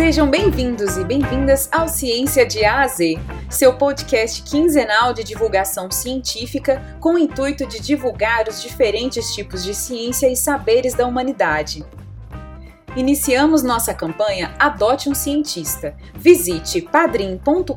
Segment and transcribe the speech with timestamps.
[0.00, 3.18] Sejam bem-vindos e bem-vindas ao Ciência de A a Z,
[3.50, 9.74] seu podcast quinzenal de divulgação científica com o intuito de divulgar os diferentes tipos de
[9.74, 11.84] ciência e saberes da humanidade.
[12.96, 15.94] Iniciamos nossa campanha Adote um Cientista.
[16.12, 17.76] Visite padrim.com.br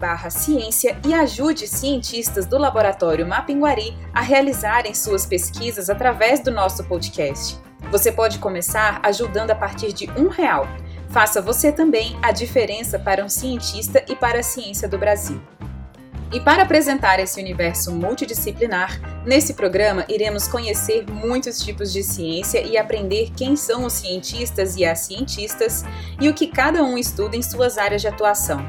[0.00, 6.82] barra ciência e ajude cientistas do Laboratório Mapinguari a realizarem suas pesquisas através do nosso
[6.84, 7.58] podcast.
[7.90, 10.66] Você pode começar ajudando a partir de um real.
[11.10, 15.38] Faça você também a diferença para um cientista e para a ciência do Brasil.
[16.32, 22.78] E para apresentar esse universo multidisciplinar, nesse programa iremos conhecer muitos tipos de ciência e
[22.78, 25.84] aprender quem são os cientistas e as cientistas
[26.18, 28.64] e o que cada um estuda em suas áreas de atuação.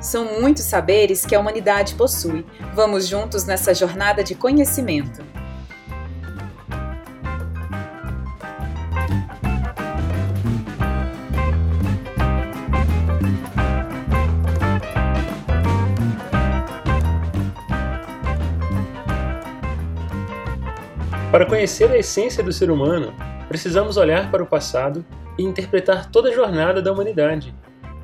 [0.00, 2.46] São muitos saberes que a humanidade possui.
[2.74, 5.24] Vamos juntos nessa jornada de conhecimento.
[21.34, 23.12] Para conhecer a essência do ser humano,
[23.48, 25.04] precisamos olhar para o passado
[25.36, 27.52] e interpretar toda a jornada da humanidade.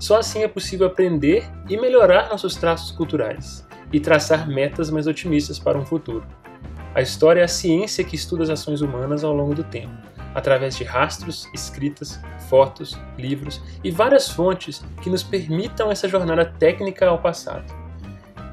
[0.01, 5.61] Só assim é possível aprender e melhorar nossos traços culturais e traçar metas mais otimistas
[5.61, 6.27] para um futuro.
[6.93, 9.95] A história é a ciência que estuda as ações humanas ao longo do tempo,
[10.35, 17.07] através de rastros, escritas, fotos, livros e várias fontes que nos permitam essa jornada técnica
[17.07, 17.73] ao passado.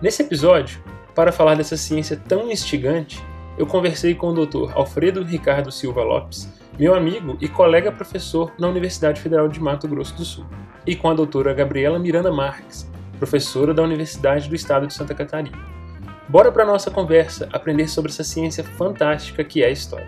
[0.03, 0.79] Nesse episódio,
[1.15, 3.19] para falar dessa ciência tão instigante,
[3.57, 4.71] eu conversei com o Dr.
[4.75, 10.15] Alfredo Ricardo Silva Lopes, meu amigo e colega professor na Universidade Federal de Mato Grosso
[10.15, 10.45] do Sul,
[10.85, 15.57] e com a doutora Gabriela Miranda Marques, professora da Universidade do Estado de Santa Catarina.
[16.29, 20.07] Bora para nossa conversa aprender sobre essa ciência fantástica que é a história.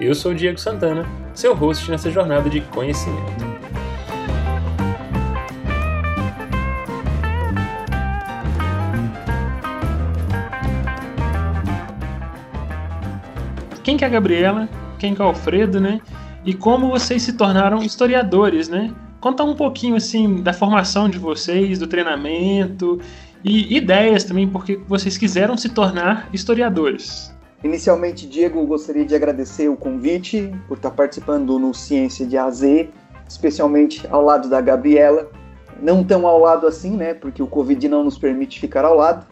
[0.00, 3.53] Eu sou o Diego Santana, seu host nessa jornada de conhecimento.
[13.84, 14.68] Quem que é a Gabriela,
[14.98, 16.00] quem que é o Alfredo, né?
[16.44, 18.92] E como vocês se tornaram historiadores, né?
[19.20, 22.98] Conta um pouquinho assim da formação de vocês, do treinamento
[23.44, 27.32] e ideias também, porque vocês quiseram se tornar historiadores.
[27.62, 32.62] Inicialmente, Diego, gostaria de agradecer o convite por estar participando no Ciência de AZ,
[33.28, 35.30] especialmente ao lado da Gabriela.
[35.80, 37.14] Não tão ao lado assim, né?
[37.14, 39.26] Porque o Covid não nos permite ficar ao lado,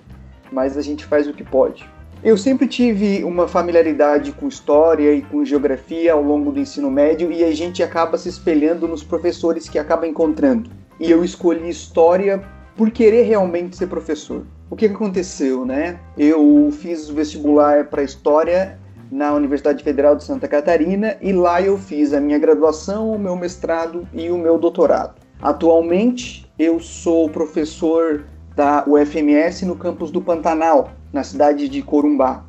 [0.51, 1.87] mas a gente faz o que pode.
[2.25, 7.33] Eu sempre tive uma familiaridade com história e com geografia ao longo do ensino médio
[7.33, 10.71] e a gente acaba se espelhando nos professores que acaba encontrando.
[11.01, 12.41] E eu escolhi história
[12.77, 14.47] por querer realmente ser professor.
[14.71, 15.99] O que, aconteceu, né?
[16.17, 18.79] Eu fiz o vestibular para história
[19.11, 23.35] na Universidade Federal de Santa Catarina e lá eu fiz a minha graduação, o meu
[23.35, 25.17] mestrado e o meu doutorado.
[25.43, 28.25] Atualmente eu sou professor
[28.55, 32.45] da UFMS no campus do Pantanal, na cidade de Corumbá.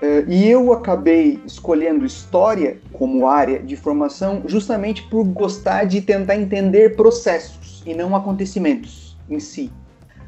[0.00, 6.36] Uh, e eu acabei escolhendo história como área de formação justamente por gostar de tentar
[6.36, 9.72] entender processos e não acontecimentos em si.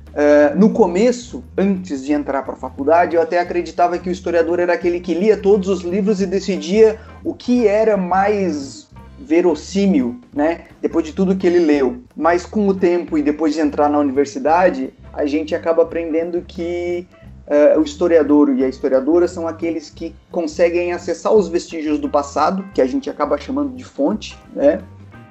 [0.08, 4.58] Uh, no começo, antes de entrar para a faculdade, eu até acreditava que o historiador
[4.58, 8.88] era aquele que lia todos os livros e decidia o que era mais
[9.20, 10.62] verossímil, né?
[10.82, 12.02] Depois de tudo que ele leu.
[12.16, 17.06] Mas com o tempo e depois de entrar na universidade, a gente acaba aprendendo que
[17.46, 22.64] uh, o historiador e a historiadora são aqueles que conseguem acessar os vestígios do passado,
[22.74, 24.80] que a gente acaba chamando de fonte, né?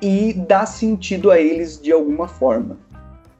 [0.01, 2.77] E dar sentido a eles de alguma forma.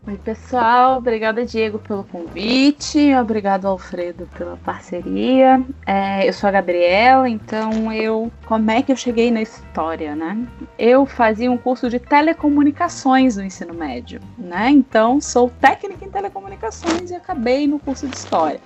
[0.08, 0.98] Oi, pessoal.
[0.98, 3.14] Obrigada, Diego, pelo convite.
[3.14, 5.64] Obrigado, Alfredo, pela parceria.
[5.86, 8.32] É, eu sou a Gabriela, então eu.
[8.48, 10.48] Como é que eu cheguei na história, né?
[10.80, 14.72] Eu fazia um curso de telecomunicações no ensino médio, né?
[14.72, 18.60] Então, sou técnica em telecomunicações e acabei no curso de história.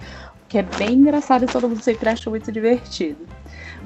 [0.43, 3.27] O que é bem engraçado e todo mundo sempre acha muito divertido.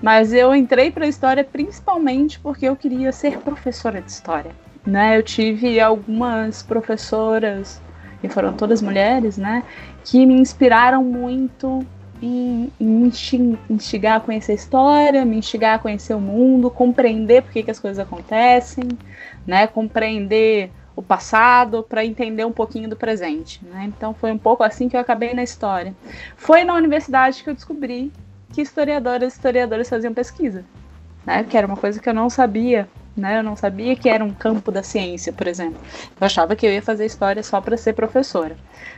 [0.01, 4.51] Mas eu entrei para a história principalmente porque eu queria ser professora de história
[4.87, 5.17] né?
[5.17, 7.81] Eu tive algumas professoras,
[8.23, 9.63] e foram todas mulheres, né?
[10.03, 11.85] Que me inspiraram muito
[12.21, 13.11] em, me
[13.69, 17.69] instigar a conhecer a história, me instigar a conhecer o mundo, compreender por que, que
[17.69, 18.85] as coisas acontecem,
[19.45, 19.67] né?
[19.67, 23.85] Compreender o passado para entender um pouquinho do presente, né?
[23.85, 25.95] Então foi um pouco assim que eu acabei na história.
[26.35, 28.11] Foi na universidade que eu descobri
[28.51, 30.65] que historiadoras e historiadores faziam pesquisa,
[31.23, 31.43] né?
[31.43, 33.39] Que era uma coisa que eu não sabia né?
[33.39, 35.79] Eu não sabia que era um campo da ciência, por exemplo.
[36.21, 38.55] Eu achava que eu ia fazer história só para ser professora.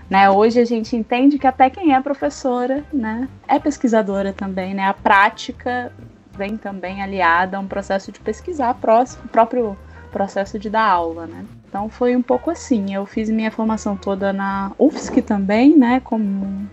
[0.09, 0.29] Né?
[0.29, 4.87] Hoje a gente entende que até quem é professora, né, é pesquisadora também, né?
[4.87, 5.91] A prática
[6.35, 9.77] vem também aliada a um processo de pesquisar próximo, o próprio
[10.11, 11.45] processo de dar aula, né?
[11.69, 12.95] Então foi um pouco assim.
[12.95, 15.99] Eu fiz minha formação toda na UFSC também, né?
[15.99, 16.67] Como,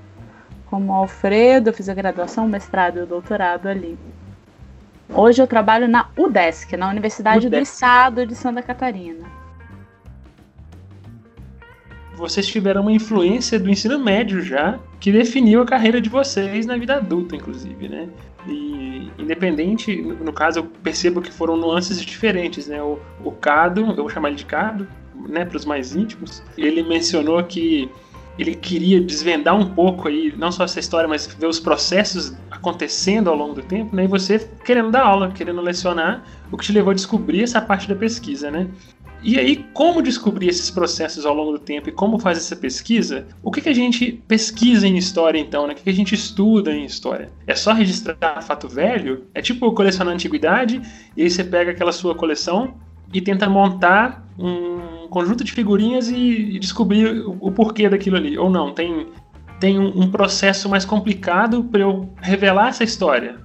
[0.70, 3.98] como Alfredo, eu fiz a graduação, mestrado e doutorado ali.
[5.10, 7.50] Hoje eu trabalho na UDESC, na Universidade UDESC.
[7.50, 9.26] do Estado de Santa Catarina.
[12.14, 16.78] Vocês tiveram uma influência do ensino médio já, que definiu a carreira de vocês na
[16.78, 18.08] vida adulta, inclusive, né?
[18.48, 22.82] E independente, no caso, eu percebo que foram nuances diferentes, né?
[22.82, 24.86] O, o Cado, eu vou chamar ele de Cado,
[25.28, 27.90] né, para os mais íntimos, ele mencionou que
[28.38, 33.30] ele queria desvendar um pouco aí, não só essa história, mas ver os processos acontecendo
[33.30, 34.04] ao longo do tempo, né?
[34.04, 36.22] E você querendo dar aula, querendo lecionar,
[36.52, 38.68] o que te levou a descobrir essa parte da pesquisa, né?
[39.22, 43.26] E aí, como descobrir esses processos ao longo do tempo e como faz essa pesquisa?
[43.42, 45.66] O que, que a gente pesquisa em história, então?
[45.66, 45.72] Né?
[45.72, 47.30] O que, que a gente estuda em história?
[47.46, 49.24] É só registrar fato velho?
[49.34, 50.80] É tipo colecionar antiguidade
[51.16, 52.74] e aí você pega aquela sua coleção
[53.12, 58.36] e tenta montar um conjunto de figurinhas e, e descobrir o, o, porquê daquilo ali.
[58.36, 59.08] Ou não, tem,
[59.58, 63.36] tem um, um processo mais complicado para eu revelar essa história.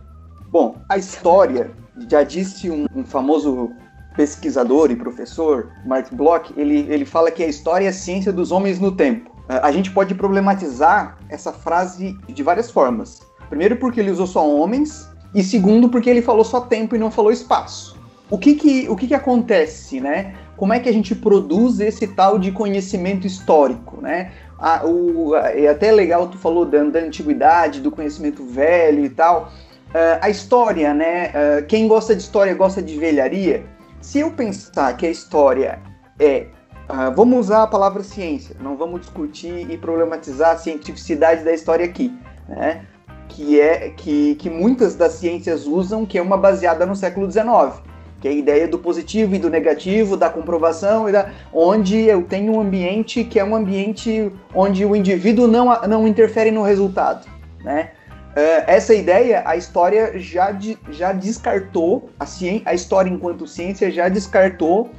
[0.51, 1.71] Bom, a história,
[2.09, 3.71] já disse um, um famoso
[4.15, 8.51] pesquisador e professor, Mark Bloch, ele, ele fala que a história é a ciência dos
[8.51, 9.31] homens no tempo.
[9.47, 13.21] A gente pode problematizar essa frase de várias formas.
[13.49, 17.11] Primeiro, porque ele usou só homens, e segundo, porque ele falou só tempo e não
[17.11, 17.99] falou espaço.
[18.29, 20.35] O que que, o que, que acontece, né?
[20.55, 24.31] Como é que a gente produz esse tal de conhecimento histórico, né?
[24.57, 29.51] A, o, é até legal, tu falou da, da antiguidade, do conhecimento velho e tal.
[29.89, 31.29] Uh, a história, né?
[31.29, 33.65] Uh, quem gosta de história gosta de velharia.
[34.01, 35.79] Se eu pensar que a história
[36.19, 36.47] é.
[36.89, 41.85] Uh, vamos usar a palavra ciência, não vamos discutir e problematizar a cientificidade da história
[41.85, 42.11] aqui,
[42.49, 42.85] né?
[43.29, 47.81] Que é que, que muitas das ciências usam, que é uma baseada no século XIX,
[48.19, 52.23] que é a ideia do positivo e do negativo, da comprovação, e da, onde eu
[52.23, 57.25] tenho um ambiente que é um ambiente onde o indivíduo não, não interfere no resultado,
[57.63, 57.91] né?
[58.31, 60.57] Uh, essa ideia, a história já,
[60.89, 64.89] já descartou, a, ciência, a história enquanto ciência já descartou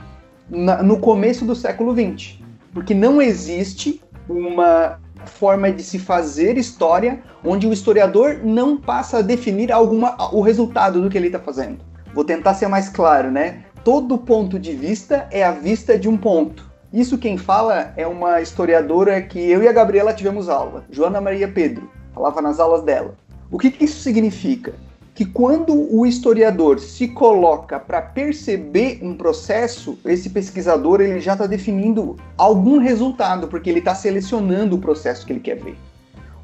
[0.51, 2.39] na, no começo do século XX.
[2.75, 9.23] Porque não existe uma forma de se fazer história onde o historiador não passa a
[9.23, 11.79] definir alguma, o resultado do que ele está fazendo.
[12.15, 13.65] Vou tentar ser mais claro, né?
[13.83, 16.71] Todo ponto de vista é a vista de um ponto.
[16.93, 21.49] Isso quem fala é uma historiadora que eu e a Gabriela tivemos aula, Joana Maria
[21.49, 21.91] Pedro.
[22.15, 23.15] Falava nas aulas dela.
[23.53, 24.73] O que, que isso significa?
[25.15, 31.47] Que quando o historiador se coloca para perceber um processo, esse pesquisador ele já está
[31.47, 35.77] definindo algum resultado, porque ele está selecionando o processo que ele quer ver.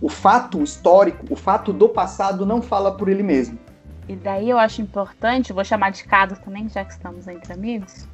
[0.03, 3.59] O fato histórico, o fato do passado, não fala por ele mesmo.
[4.07, 8.07] E daí eu acho importante, vou chamar de Cado também, já que estamos entre amigos,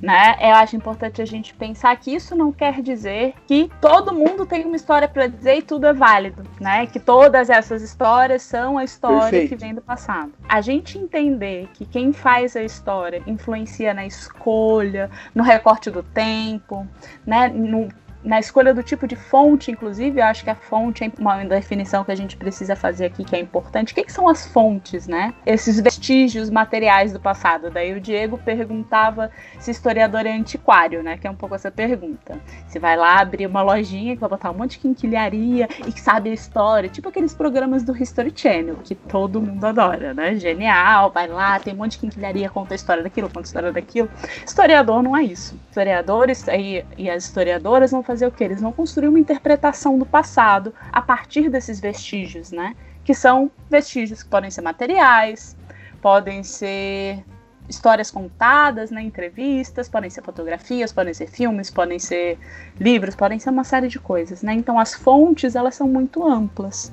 [0.00, 0.36] né?
[0.40, 4.64] Eu acho importante a gente pensar que isso não quer dizer que todo mundo tem
[4.64, 6.86] uma história para dizer e tudo é válido, né?
[6.86, 9.48] Que todas essas histórias são a história Perfeito.
[9.48, 10.32] que vem do passado.
[10.48, 16.86] A gente entender que quem faz a história influencia na escolha, no recorte do tempo,
[17.26, 17.48] né?
[17.48, 17.88] No
[18.24, 22.04] na escolha do tipo de fonte, inclusive, eu acho que a fonte é uma definição
[22.04, 23.92] que a gente precisa fazer aqui que é importante.
[23.92, 25.34] O que, que, são as fontes, né?
[25.44, 27.70] Esses vestígios materiais do passado.
[27.70, 31.18] Daí o Diego perguntava se historiador é antiquário, né?
[31.18, 32.38] Que é um pouco essa pergunta.
[32.66, 36.00] Você vai lá abrir uma lojinha que vai botar um monte de quinquilharia e que
[36.00, 40.36] sabe a história, tipo aqueles programas do History Channel, que todo mundo adora, né?
[40.36, 43.72] Genial, vai lá, tem um monte de quinquilharia, conta a história daquilo, conta a história
[43.72, 44.08] daquilo.
[44.46, 45.58] Historiador não é isso.
[45.68, 48.44] Historiadores e, e as historiadoras não fazer o que?
[48.44, 52.76] Eles vão construir uma interpretação do passado a partir desses vestígios, né?
[53.04, 55.56] Que são vestígios que podem ser materiais,
[56.00, 57.24] podem ser
[57.68, 62.38] histórias contadas, né, entrevistas, podem ser fotografias, podem ser filmes, podem ser
[62.78, 64.52] livros, podem ser uma série de coisas, né?
[64.52, 66.92] Então as fontes elas são muito amplas.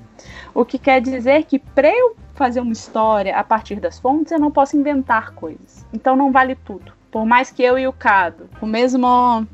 [0.54, 4.40] O que quer dizer que para eu fazer uma história a partir das fontes eu
[4.40, 5.86] não posso inventar coisas.
[5.92, 6.94] Então não vale tudo.
[7.12, 9.46] Por mais que eu e o Cado, o mesmo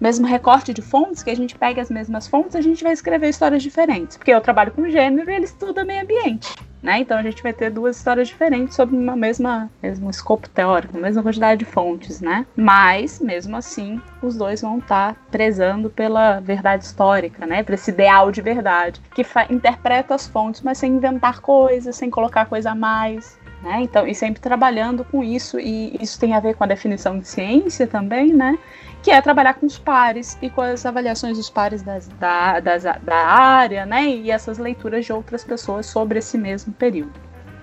[0.00, 3.28] mesmo recorte de fontes, que a gente pega as mesmas fontes, a gente vai escrever
[3.28, 4.16] histórias diferentes.
[4.16, 6.54] Porque eu trabalho com gênero e ele estuda meio ambiente.
[6.82, 7.00] Né?
[7.00, 11.24] Então a gente vai ter duas histórias diferentes sobre uma mesma mesmo escopo teórico, mesma
[11.24, 12.46] quantidade de fontes, né?
[12.54, 17.64] Mas mesmo assim, os dois vão estar tá prezando pela verdade histórica, né?
[17.64, 22.46] Para esse ideal de verdade que interpreta as fontes, mas sem inventar coisas, sem colocar
[22.46, 23.36] coisa a mais.
[23.62, 23.80] Né?
[23.82, 27.26] Então, e sempre trabalhando com isso, e isso tem a ver com a definição de
[27.26, 28.56] ciência também, né?
[29.02, 32.82] Que é trabalhar com os pares e com as avaliações dos pares das, da, das,
[32.82, 34.06] da área, né?
[34.06, 37.12] E essas leituras de outras pessoas sobre esse mesmo período.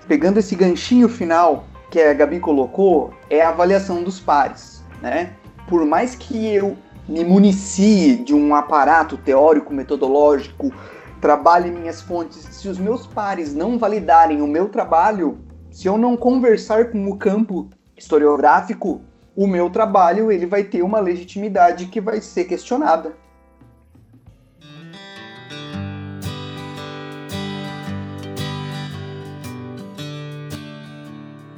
[0.08, 5.32] pegando esse ganchinho final que a Gabi colocou, é a avaliação dos pares, né?
[5.68, 6.76] Por mais que eu
[7.08, 10.72] me municie de um aparato teórico, metodológico,
[11.20, 15.38] trabalhe minhas fontes, se os meus pares não validarem o meu trabalho,
[15.70, 19.00] se eu não conversar com o campo historiográfico,
[19.36, 23.14] o meu trabalho ele vai ter uma legitimidade que vai ser questionada.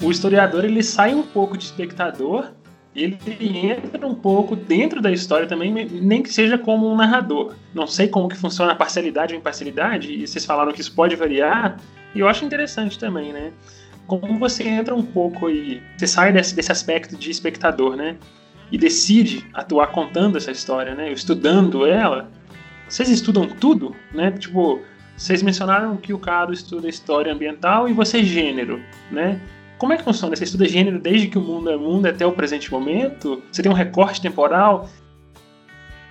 [0.02, 2.52] O historiador ele sai um pouco de espectador,
[2.94, 7.54] ele entra um pouco dentro da história também, nem que seja como um narrador.
[7.75, 11.14] Não sei como que funciona a parcialidade ou imparcialidade, e vocês falaram que isso pode
[11.14, 11.78] variar,
[12.14, 13.52] e eu acho interessante também, né?
[14.08, 18.16] Como você entra um pouco e você sai desse, desse aspecto de espectador, né?
[18.72, 21.12] E decide atuar contando essa história, né?
[21.12, 22.30] Estudando ela.
[22.88, 24.32] Vocês estudam tudo, né?
[24.32, 24.80] Tipo,
[25.14, 29.38] vocês mencionaram que o Cado estuda história ambiental e você gênero, né?
[29.76, 30.34] Como é que funciona?
[30.34, 33.42] Você estuda gênero desde que o mundo é mundo até o presente momento?
[33.52, 34.88] Você tem um recorte temporal?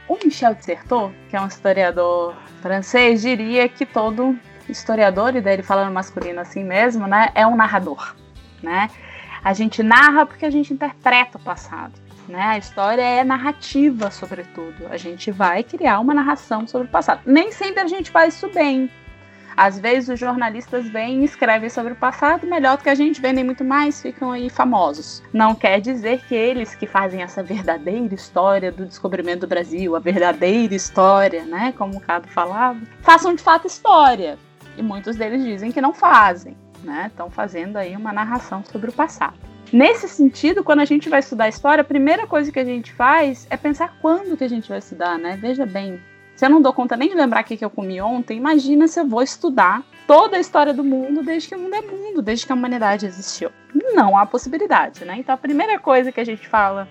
[0.07, 4.37] O Michel Dissertot, que é um historiador francês, diria que todo
[4.71, 8.15] historiador, e daí ele falando masculino assim mesmo, né, é um narrador,
[8.61, 8.89] né?
[9.43, 11.93] A gente narra porque a gente interpreta o passado,
[12.27, 12.41] né?
[12.41, 14.87] A história é narrativa, sobretudo.
[14.89, 17.21] A gente vai criar uma narração sobre o passado.
[17.25, 18.89] Nem sempre a gente faz isso bem.
[19.55, 23.19] Às vezes os jornalistas vêm e escrevem sobre o passado melhor do que a gente,
[23.19, 25.23] vendem muito mais, ficam aí famosos.
[25.33, 29.99] Não quer dizer que eles que fazem essa verdadeira história do descobrimento do Brasil, a
[29.99, 34.37] verdadeira história, né, como o Cabo falava, façam de fato história
[34.77, 37.07] e muitos deles dizem que não fazem, né?
[37.07, 39.37] Estão fazendo aí uma narração sobre o passado.
[39.73, 43.45] Nesse sentido, quando a gente vai estudar história, a primeira coisa que a gente faz
[43.49, 45.37] é pensar quando que a gente vai estudar, né?
[45.41, 45.99] Veja bem,
[46.35, 48.99] se eu não dou conta nem de lembrar o que eu comi ontem, imagina se
[48.99, 52.45] eu vou estudar toda a história do mundo desde que o mundo é mundo, desde
[52.45, 53.49] que a humanidade existiu.
[53.93, 55.17] Não há possibilidade, né?
[55.17, 56.87] Então a primeira coisa que a gente fala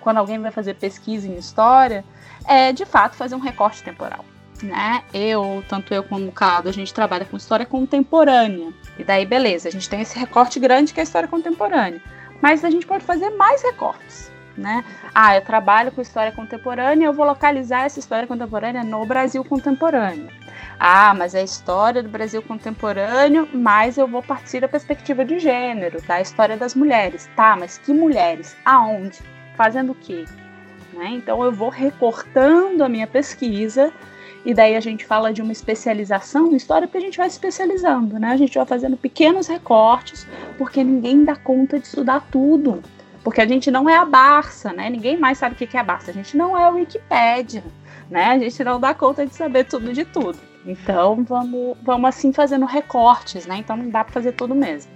[0.00, 2.04] quando alguém vai fazer pesquisa em história
[2.46, 4.24] é, de fato, fazer um recorte temporal
[4.62, 5.02] né?
[5.12, 8.72] Eu, tanto eu como o Cado, a gente trabalha com história contemporânea.
[8.98, 12.00] E daí, beleza, a gente tem esse recorte grande que é a história contemporânea.
[12.40, 14.84] Mas a gente pode fazer mais recortes, né?
[15.14, 20.28] Ah, eu trabalho com história contemporânea, eu vou localizar essa história contemporânea no Brasil contemporâneo.
[20.78, 25.38] Ah, mas é a história do Brasil contemporâneo, mas eu vou partir da perspectiva de
[25.38, 27.28] gênero, da história das mulheres.
[27.36, 28.56] Tá, mas que mulheres?
[28.64, 29.18] Aonde?
[29.56, 30.24] Fazendo o quê?
[30.94, 31.10] Né?
[31.10, 33.92] Então eu vou recortando a minha pesquisa
[34.44, 38.18] e daí a gente fala de uma especialização em história porque a gente vai especializando,
[38.18, 38.28] né?
[38.28, 42.82] A gente vai fazendo pequenos recortes, porque ninguém dá conta de estudar tudo.
[43.22, 44.88] Porque a gente não é a Barça, né?
[44.88, 46.10] Ninguém mais sabe o que é a Barça.
[46.10, 47.62] A gente não é a Wikipédia,
[48.10, 48.24] né?
[48.24, 50.38] A gente não dá conta de saber tudo de tudo.
[50.64, 53.56] Então vamos, vamos assim fazendo recortes, né?
[53.58, 54.90] Então não dá para fazer tudo mesmo.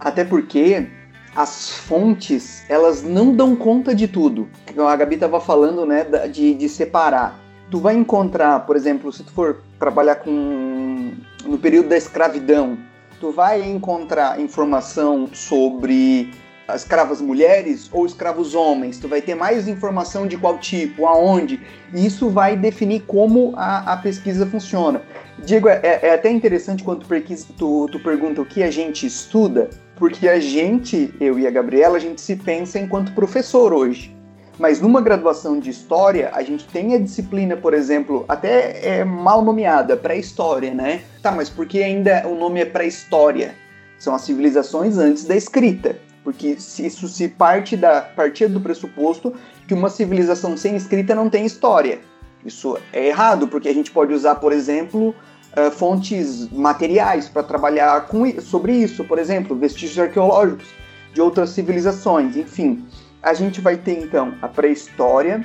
[0.00, 0.86] Até porque
[1.34, 4.48] as fontes, elas não dão conta de tudo.
[4.88, 9.32] A Gabi estava falando, né, de, de separar tu vai encontrar, por exemplo, se tu
[9.32, 11.12] for trabalhar com
[11.44, 12.78] no período da escravidão,
[13.20, 16.32] tu vai encontrar informação sobre
[16.74, 18.98] escravas mulheres ou escravos homens.
[18.98, 21.60] Tu vai ter mais informação de qual tipo, aonde.
[21.94, 25.02] E isso vai definir como a, a pesquisa funciona.
[25.38, 29.70] Diego, é, é, até interessante quando tu, tu, tu pergunta o que a gente estuda,
[29.94, 34.15] porque a gente, eu e a Gabriela, a gente se pensa enquanto professor hoje.
[34.58, 39.42] Mas numa graduação de história, a gente tem a disciplina, por exemplo, até é mal
[39.42, 41.02] nomeada, pré-história, né?
[41.22, 43.54] Tá, mas por que ainda o nome é pré-história?
[43.98, 45.96] São as civilizações antes da escrita.
[46.24, 49.32] Porque isso se parte da partir do pressuposto
[49.68, 52.00] que uma civilização sem escrita não tem história.
[52.44, 58.06] Isso é errado, porque a gente pode usar, por exemplo, uh, fontes materiais para trabalhar
[58.06, 60.66] com, sobre isso, por exemplo, vestígios arqueológicos
[61.12, 62.84] de outras civilizações, enfim
[63.26, 65.44] a gente vai ter então a pré-história,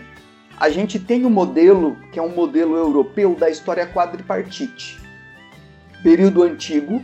[0.59, 5.01] a gente tem o um modelo, que é um modelo europeu da história quadripartite.
[6.03, 7.01] Período antigo,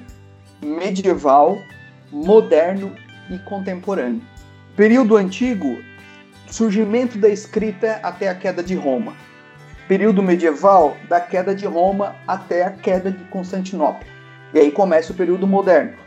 [0.64, 1.58] medieval,
[2.12, 2.96] moderno
[3.28, 4.22] e contemporâneo.
[4.76, 5.80] Período antigo,
[6.46, 9.16] surgimento da escrita até a queda de Roma.
[9.88, 14.06] Período medieval, da queda de Roma até a queda de Constantinopla.
[14.54, 15.98] E aí começa o período moderno.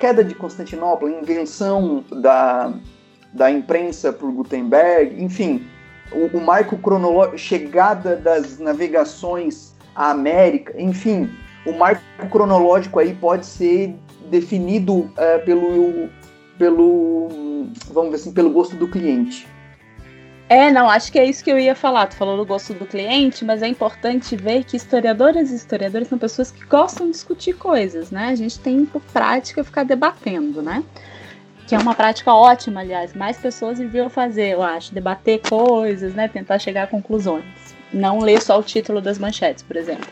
[0.00, 2.72] Queda de Constantinopla, invenção da
[3.34, 5.66] da imprensa por Gutenberg, enfim,
[6.12, 11.28] o, o marco cronológico, chegada das navegações à América, enfim,
[11.66, 13.94] o marco cronológico aí pode ser
[14.30, 16.08] definido uh, pelo,
[16.58, 17.28] pelo,
[17.92, 19.46] vamos ver assim, pelo gosto do cliente.
[20.48, 22.06] É, não, acho que é isso que eu ia falar.
[22.06, 26.18] Tu falou do gosto do cliente, mas é importante ver que historiadoras e historiadores são
[26.18, 28.26] pessoas que gostam de discutir coisas, né?
[28.26, 30.84] A gente tem por prática ficar debatendo, né?
[31.66, 33.14] Que é uma prática ótima, aliás.
[33.14, 36.28] Mais pessoas deviam fazer, eu acho, debater coisas, né?
[36.28, 37.63] Tentar chegar a conclusões
[37.94, 40.08] não ler só o título das manchetes, por exemplo.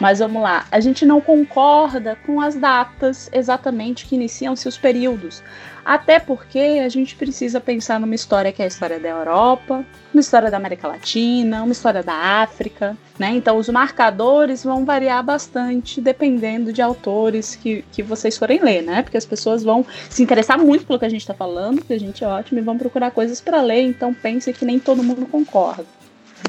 [0.00, 5.42] Mas vamos lá, a gente não concorda com as datas exatamente que iniciam-se os períodos.
[5.86, 10.20] Até porque a gente precisa pensar numa história que é a história da Europa, uma
[10.20, 13.30] história da América Latina, uma história da África, né?
[13.30, 19.02] Então os marcadores vão variar bastante dependendo de autores que, que vocês forem ler, né?
[19.02, 22.00] Porque as pessoas vão se interessar muito pelo que a gente está falando, que a
[22.00, 25.24] gente é ótimo, e vão procurar coisas para ler, então pense que nem todo mundo
[25.26, 25.86] concorda.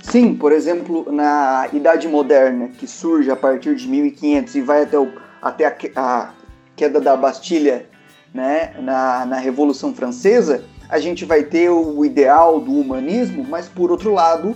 [0.01, 4.97] Sim, por exemplo, na Idade Moderna, que surge a partir de 1500 e vai até,
[4.97, 5.11] o,
[5.41, 6.29] até a, a
[6.75, 7.85] queda da Bastilha
[8.33, 13.91] né, na, na Revolução Francesa, a gente vai ter o ideal do humanismo, mas por
[13.91, 14.55] outro lado,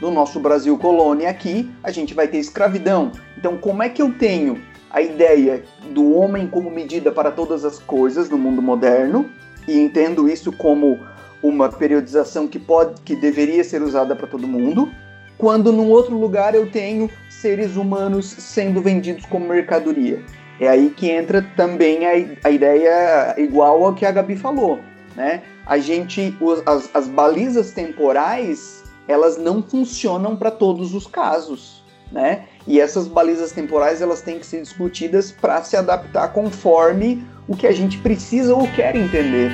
[0.00, 3.10] no nosso Brasil colônia aqui, a gente vai ter escravidão.
[3.36, 4.60] Então, como é que eu tenho
[4.90, 9.28] a ideia do homem como medida para todas as coisas no mundo moderno
[9.66, 11.00] e entendo isso como
[11.44, 14.90] uma periodização que pode, que deveria ser usada para todo mundo,
[15.36, 20.22] quando num outro lugar eu tenho seres humanos sendo vendidos como mercadoria.
[20.58, 24.80] É aí que entra também a, a ideia igual ao que a Gabi falou,
[25.14, 25.42] né?
[25.66, 32.44] A gente, os, as, as balizas temporais, elas não funcionam para todos os casos, né?
[32.66, 37.66] E essas balizas temporais elas têm que ser discutidas para se adaptar conforme o que
[37.66, 39.50] a gente precisa ou quer entender.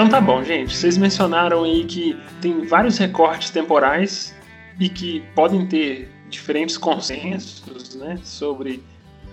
[0.00, 0.74] Então tá bom, gente.
[0.74, 4.34] Vocês mencionaram aí que tem vários recortes temporais
[4.78, 8.82] e que podem ter diferentes consensos né, sobre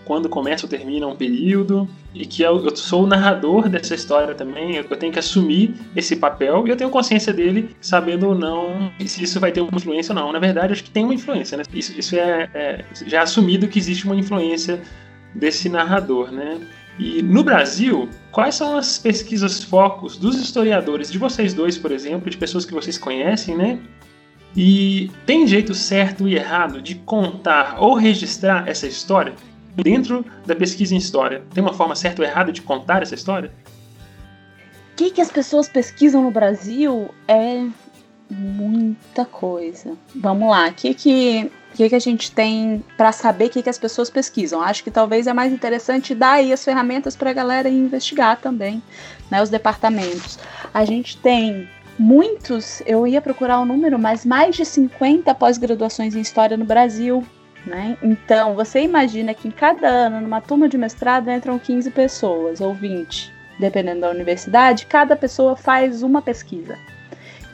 [0.03, 4.35] quando começa ou termina um período e que eu, eu, sou o narrador dessa história
[4.35, 8.91] também, eu, tenho que assumir esse papel e eu tenho consciência dele, sabendo ou não
[9.05, 10.33] se isso vai ter uma influência ou não.
[10.33, 11.63] Na verdade, acho que tem uma influência, né?
[11.73, 14.81] Isso, isso é, é já assumido que existe uma influência
[15.33, 16.59] desse narrador, né?
[16.99, 22.29] E no Brasil, quais são as pesquisas focos dos historiadores, de vocês dois, por exemplo,
[22.29, 23.79] de pessoas que vocês conhecem, né?
[24.55, 29.33] E tem jeito certo e errado de contar ou registrar essa história?
[29.75, 33.51] Dentro da pesquisa em história, tem uma forma certa ou errada de contar essa história?
[34.93, 37.67] O que, que as pessoas pesquisam no Brasil é
[38.29, 39.95] muita coisa.
[40.15, 43.69] Vamos lá, o que, que que, que a gente tem para saber o que, que
[43.69, 44.59] as pessoas pesquisam.
[44.59, 48.81] Acho que talvez é mais interessante dar aí as ferramentas para a galera investigar também,
[49.29, 50.39] né, os departamentos.
[50.73, 56.15] A gente tem muitos, eu ia procurar o um número, mas mais de 50 pós-graduações
[56.15, 57.23] em História no Brasil.
[57.63, 57.95] Né?
[58.01, 62.73] Então, você imagina que em cada ano, numa turma de mestrado, entram 15 pessoas, ou
[62.73, 66.75] 20, dependendo da universidade, cada pessoa faz uma pesquisa.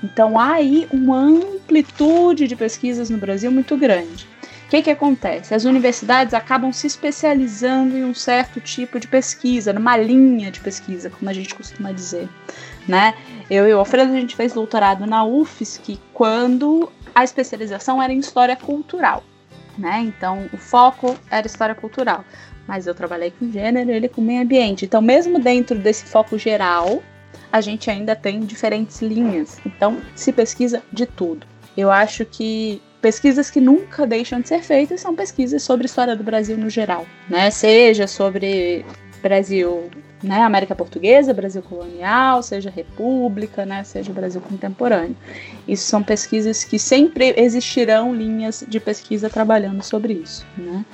[0.04, 4.28] Então há aí uma amplitude de pesquisas no Brasil muito grande.
[4.66, 5.54] O que, que acontece?
[5.54, 11.12] As universidades acabam se especializando em um certo tipo de pesquisa, numa linha de pesquisa,
[11.12, 12.28] como a gente costuma dizer.
[12.88, 13.14] Né?
[13.50, 18.18] Eu e o Alfredo a gente fez doutorado na UFSC quando a especialização era em
[18.18, 19.24] história cultural.
[19.78, 20.02] Né?
[20.02, 22.26] Então o foco era história cultural.
[22.68, 24.86] Mas eu trabalhei com gênero ele com meio ambiente.
[24.86, 27.04] Então, mesmo dentro desse foco geral,
[27.52, 29.60] a gente ainda tem diferentes linhas.
[29.66, 31.46] Então, se pesquisa de tudo.
[31.76, 36.24] Eu acho que pesquisas que nunca deixam de ser feitas são pesquisas sobre história do
[36.24, 37.50] Brasil no geral, né?
[37.52, 38.86] Seja sobre
[39.22, 39.90] Brasil,
[40.22, 45.16] né, América Portuguesa, Brasil colonial, seja República, né, seja Brasil contemporâneo.
[45.68, 50.86] Isso são pesquisas que sempre existirão linhas de pesquisa trabalhando sobre isso, né?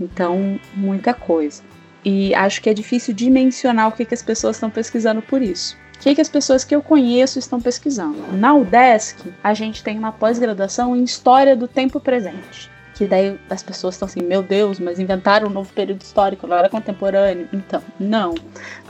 [0.00, 1.62] Então, muita coisa.
[2.04, 5.76] E acho que é difícil dimensionar o que, que as pessoas estão pesquisando por isso.
[5.98, 8.32] O que, que as pessoas que eu conheço estão pesquisando?
[8.32, 12.70] Na UDESC, a gente tem uma pós-graduação em História do Tempo Presente.
[12.94, 16.56] Que daí as pessoas estão assim, meu Deus, mas inventaram um novo período histórico, não
[16.56, 17.48] era contemporâneo.
[17.52, 18.32] Então, não.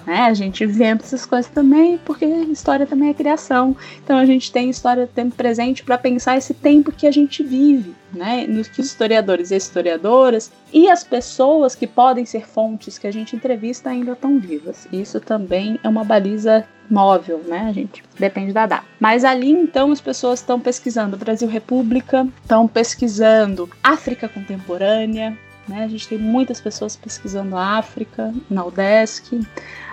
[0.08, 0.22] Né?
[0.22, 3.76] A gente inventa essas coisas também, porque história também é criação.
[4.02, 7.42] Então a gente tem história do tempo presente para pensar esse tempo que a gente
[7.42, 8.46] vive, né?
[8.48, 13.12] Nos que os historiadores e historiadoras e as pessoas que podem ser fontes que a
[13.12, 14.88] gente entrevista ainda estão vivas.
[14.90, 17.66] Isso também é uma baliza móvel, né?
[17.68, 18.86] A gente depende da data.
[18.98, 25.36] Mas ali então as pessoas estão pesquisando Brasil República, estão pesquisando África contemporânea,
[25.68, 25.84] né?
[25.84, 29.46] A gente tem muitas pessoas pesquisando África na UDESC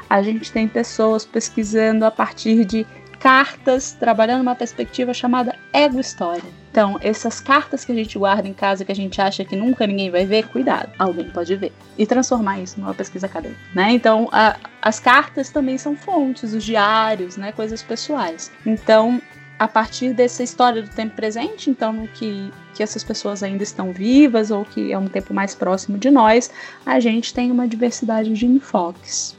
[0.09, 2.85] a gente tem pessoas pesquisando a partir de
[3.19, 6.43] cartas, trabalhando uma perspectiva chamada ego-história.
[6.69, 9.87] Então, essas cartas que a gente guarda em casa que a gente acha que nunca
[9.87, 11.71] ninguém vai ver, cuidado, alguém pode ver.
[11.97, 13.91] E transformar isso numa pesquisa acadêmica, né?
[13.91, 17.51] Então, a, as cartas também são fontes, os diários, né?
[17.51, 18.51] Coisas pessoais.
[18.65, 19.21] Então,
[19.57, 24.51] a partir dessa história do tempo presente, então que, que essas pessoas ainda estão vivas
[24.51, 26.51] ou que é um tempo mais próximo de nós,
[26.85, 29.35] a gente tem uma diversidade de enfoques.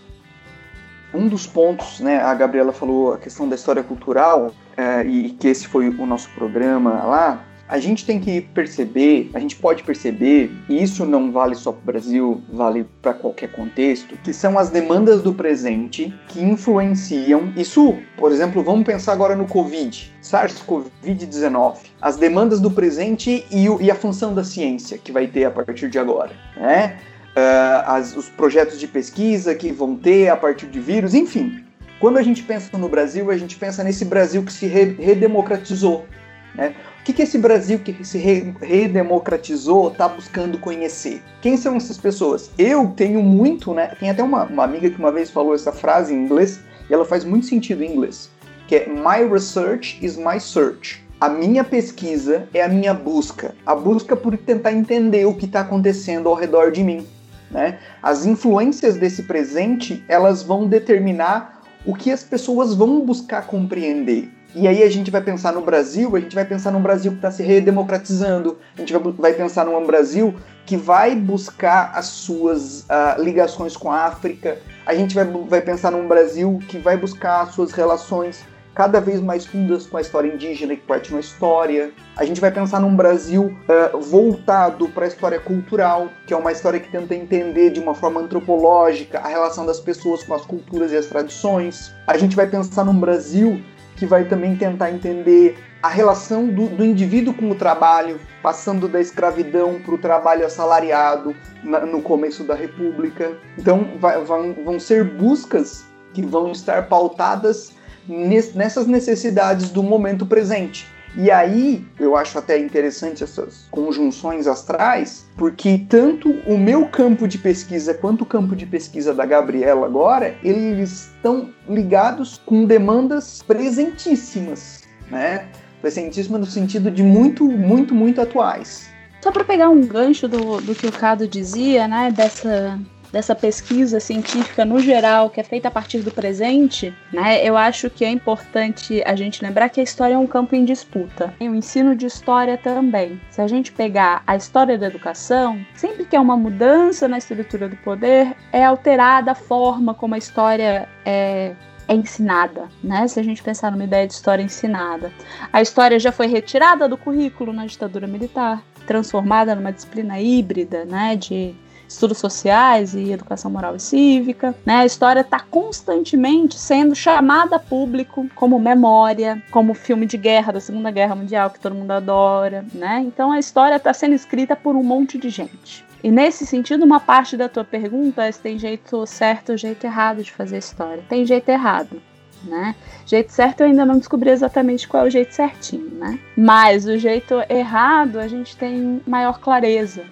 [1.14, 5.48] Um dos pontos, né, a Gabriela falou a questão da história cultural, é, e que
[5.48, 10.52] esse foi o nosso programa lá, a gente tem que perceber, a gente pode perceber,
[10.68, 14.70] e isso não vale só para o Brasil, vale para qualquer contexto, que são as
[14.70, 17.52] demandas do presente que influenciam.
[17.56, 23.90] Isso, por exemplo, vamos pensar agora no Covid, SARS-CoV-19, as demandas do presente e, e,
[23.90, 26.98] a função da ciência que vai ter a partir de agora, né?
[27.36, 31.62] Uh, as, os projetos de pesquisa que vão ter a partir de vírus, enfim.
[32.00, 36.06] Quando a gente pensa no Brasil, a gente pensa nesse Brasil que se re redemocratizou,
[36.54, 36.74] né?
[37.06, 41.22] que, que esse Brasil que se redemocratizou está buscando conhecer?
[41.40, 42.50] Quem são essas pessoas?
[42.58, 43.92] Eu tenho muito, né?
[44.00, 46.58] Tem até uma, uma amiga que uma vez falou essa frase em inglês
[46.90, 48.28] e ela faz muito sentido em inglês,
[48.66, 51.06] que é My research is my search.
[51.20, 55.60] A minha pesquisa é a minha busca, a busca por tentar entender o que está
[55.60, 57.06] acontecendo ao redor de mim.
[57.50, 57.78] Né?
[58.02, 64.30] As influências desse presente elas vão determinar o que as pessoas vão buscar compreender.
[64.54, 67.18] E aí a gente vai pensar no Brasil, a gente vai pensar num Brasil que
[67.18, 73.22] está se redemocratizando, a gente vai, pensar num Brasil que vai buscar as suas uh,
[73.22, 74.56] ligações com a África,
[74.86, 79.22] a gente vai, vai pensar num Brasil que vai buscar as suas relações cada vez
[79.22, 81.92] mais fundas com a história indígena que parte na história.
[82.14, 86.52] A gente vai pensar num Brasil uh, voltado para a história cultural, que é uma
[86.52, 90.92] história que tenta entender de uma forma antropológica a relação das pessoas com as culturas
[90.92, 91.94] e as tradições.
[92.06, 93.62] A gente vai pensar num Brasil
[93.96, 99.00] que vai também tentar entender a relação do, do indivíduo com o trabalho, passando da
[99.00, 101.34] escravidão para o trabalho assalariado
[101.64, 103.38] na, no começo da República.
[103.56, 107.75] Então, vai, vão, vão ser buscas que vão estar pautadas
[108.08, 110.86] nessas necessidades do momento presente.
[111.18, 117.38] E aí, eu acho até interessante essas conjunções astrais, porque tanto o meu campo de
[117.38, 124.82] pesquisa quanto o campo de pesquisa da Gabriela agora, eles estão ligados com demandas presentíssimas,
[125.10, 125.46] né?
[125.80, 128.90] Presentíssimas no sentido de muito, muito, muito atuais.
[129.22, 132.78] Só para pegar um gancho do, do que o Cado dizia, né, dessa
[133.12, 137.88] dessa pesquisa científica no geral, que é feita a partir do presente, né, eu acho
[137.90, 141.34] que é importante a gente lembrar que a história é um campo em disputa.
[141.40, 143.20] E o ensino de história também.
[143.30, 147.68] Se a gente pegar a história da educação, sempre que há uma mudança na estrutura
[147.68, 151.54] do poder, é alterada a forma como a história é
[151.88, 153.06] é ensinada, né?
[153.06, 155.12] Se a gente pensar numa ideia de história ensinada.
[155.52, 161.16] A história já foi retirada do currículo na ditadura militar, transformada numa disciplina híbrida, né,
[161.16, 161.54] de
[161.88, 164.54] estudos sociais e educação moral e cívica.
[164.64, 164.76] Né?
[164.76, 170.60] A história está constantemente sendo chamada a público como memória, como filme de guerra da
[170.60, 172.64] Segunda Guerra Mundial que todo mundo adora.
[172.74, 173.04] Né?
[173.06, 175.84] Então a história está sendo escrita por um monte de gente.
[176.02, 179.84] E nesse sentido, uma parte da tua pergunta é se tem jeito certo ou jeito
[179.84, 181.02] errado de fazer história.
[181.08, 182.00] Tem jeito errado.
[182.44, 182.76] Né?
[183.04, 186.18] Jeito certo eu ainda não descobri exatamente qual é o jeito certinho, né?
[186.36, 190.04] Mas o jeito errado a gente tem maior clareza,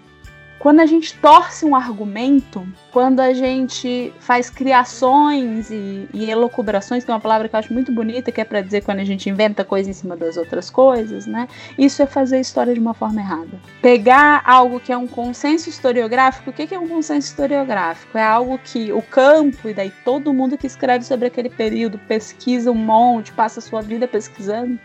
[0.65, 7.11] quando a gente torce um argumento, quando a gente faz criações e, e elocubrações, que
[7.11, 9.29] é uma palavra que eu acho muito bonita, que é para dizer quando a gente
[9.29, 11.49] inventa coisa em cima das outras coisas, né?
[11.77, 13.61] Isso é fazer história de uma forma errada.
[13.83, 18.17] Pegar algo que é um consenso historiográfico, o que é um consenso historiográfico?
[18.17, 22.73] É algo que o campo e daí todo mundo que escreve sobre aquele período pesquisa
[22.73, 24.81] um monte, passa a sua vida pesquisando,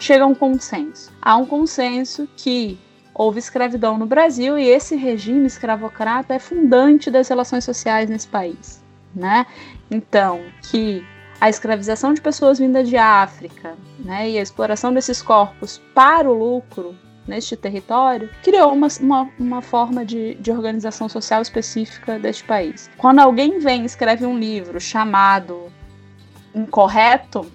[0.00, 1.12] chega a um consenso.
[1.22, 2.76] Há um consenso que
[3.14, 8.82] houve escravidão no Brasil e esse regime escravocrata é fundante das relações sociais nesse país,
[9.14, 9.46] né?
[9.90, 11.04] Então, que
[11.40, 16.32] a escravização de pessoas vindas de África, né, e a exploração desses corpos para o
[16.32, 16.94] lucro
[17.26, 22.88] neste território, criou uma, uma, uma forma de, de organização social específica deste país.
[22.96, 25.70] Quando alguém vem e escreve um livro chamado
[26.54, 27.50] Incorreto,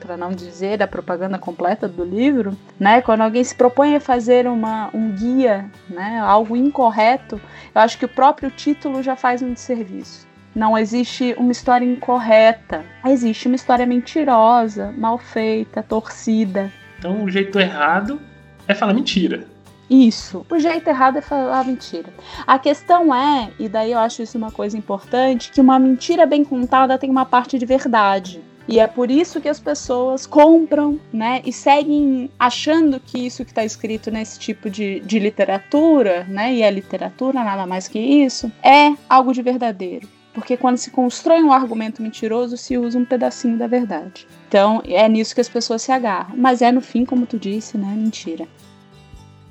[0.00, 3.00] para não dizer a propaganda completa do livro, né?
[3.02, 7.40] Quando alguém se propõe a fazer uma, um guia, né, algo incorreto,
[7.74, 10.26] eu acho que o próprio título já faz um desserviço.
[10.54, 16.72] Não existe uma história incorreta, existe uma história mentirosa, mal feita, torcida.
[16.98, 18.20] Então o jeito errado
[18.66, 19.46] é falar mentira.
[19.88, 20.46] Isso.
[20.48, 22.08] O jeito errado é falar mentira.
[22.46, 26.44] A questão é, e daí eu acho isso uma coisa importante, que uma mentira bem
[26.44, 28.40] contada tem uma parte de verdade.
[28.70, 31.42] E é por isso que as pessoas compram, né?
[31.44, 36.54] E seguem achando que isso que está escrito nesse tipo de, de literatura, né?
[36.54, 40.06] E é literatura, nada mais que isso, é algo de verdadeiro.
[40.32, 44.24] Porque quando se constrói um argumento mentiroso, se usa um pedacinho da verdade.
[44.48, 46.36] Então, é nisso que as pessoas se agarram.
[46.36, 47.92] Mas é, no fim, como tu disse, né?
[47.96, 48.46] Mentira.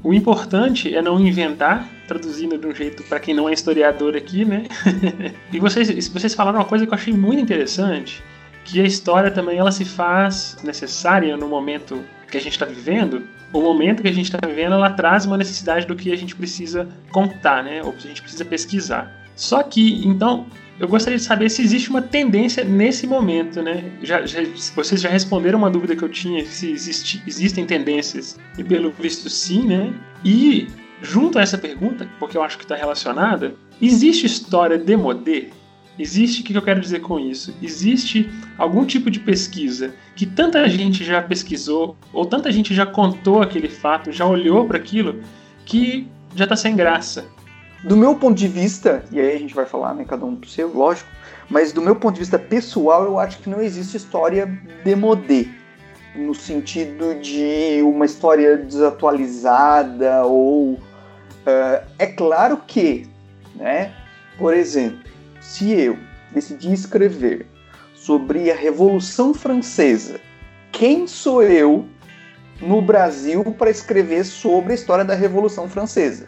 [0.01, 4.45] O importante é não inventar, traduzindo de um jeito para quem não é historiador aqui,
[4.45, 4.63] né?
[5.51, 8.23] e vocês, vocês falaram uma coisa que eu achei muito interessante,
[8.69, 13.23] que a história também ela se faz necessária no momento que a gente está vivendo.
[13.51, 16.35] O momento que a gente está vivendo, ela traz uma necessidade do que a gente
[16.35, 17.81] precisa contar, né?
[17.83, 19.11] Ou a gente precisa pesquisar.
[19.35, 20.45] Só que, então,
[20.79, 23.91] eu gostaria de saber se existe uma tendência nesse momento, né?
[24.03, 24.41] Já, já,
[24.75, 29.29] vocês já responderam uma dúvida que eu tinha, se existe, existem tendências, e pelo visto
[29.29, 29.91] sim, né?
[30.23, 30.67] E
[31.01, 35.49] junto a essa pergunta, porque eu acho que está relacionada, existe história de modê?
[35.99, 37.53] Existe, o que eu quero dizer com isso?
[37.61, 43.41] Existe algum tipo de pesquisa que tanta gente já pesquisou, ou tanta gente já contou
[43.41, 45.21] aquele fato, já olhou para aquilo,
[45.65, 47.25] que já está sem graça.
[47.83, 50.49] Do meu ponto de vista, e aí a gente vai falar, né, cada um pro
[50.49, 51.09] seu, lógico,
[51.49, 54.45] mas do meu ponto de vista pessoal, eu acho que não existe história
[54.85, 55.49] demodê,
[56.15, 60.79] no sentido de uma história desatualizada ou...
[61.45, 63.07] Uh, é claro que,
[63.55, 63.93] né,
[64.37, 65.09] por exemplo,
[65.49, 65.97] se eu
[66.31, 67.47] decidir escrever
[67.95, 70.19] sobre a Revolução Francesa,
[70.71, 71.87] quem sou eu
[72.61, 76.27] no Brasil para escrever sobre a história da Revolução Francesa?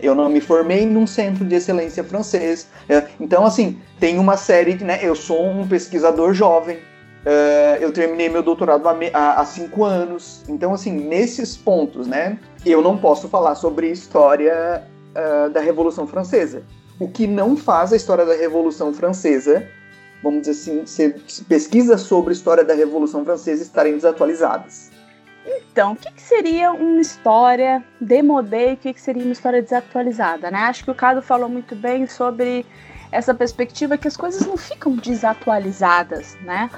[0.00, 2.68] Eu não me formei num centro de excelência francês.
[2.88, 5.00] É, então, assim, tem uma série, né?
[5.02, 6.78] Eu sou um pesquisador jovem.
[7.26, 10.44] É, eu terminei meu doutorado há, cinco anos.
[10.48, 12.38] Então, assim, nesses pontos, né?
[12.64, 16.62] Eu não posso falar sobre história uh, da Revolução Francesa.
[17.00, 19.68] O que não faz a história da Revolução Francesa,
[20.22, 24.90] vamos dizer assim, ser, pesquisas sobre a história da Revolução Francesa estarem desatualizadas.
[25.46, 29.62] Então, o que, que, seria uma história demodê e o que, que, seria uma história
[29.62, 30.58] desatualizada, né?
[30.60, 32.66] Acho que o Cado falou muito bem sobre
[33.10, 36.68] essa perspectiva que as coisas não ficam desatualizadas, né?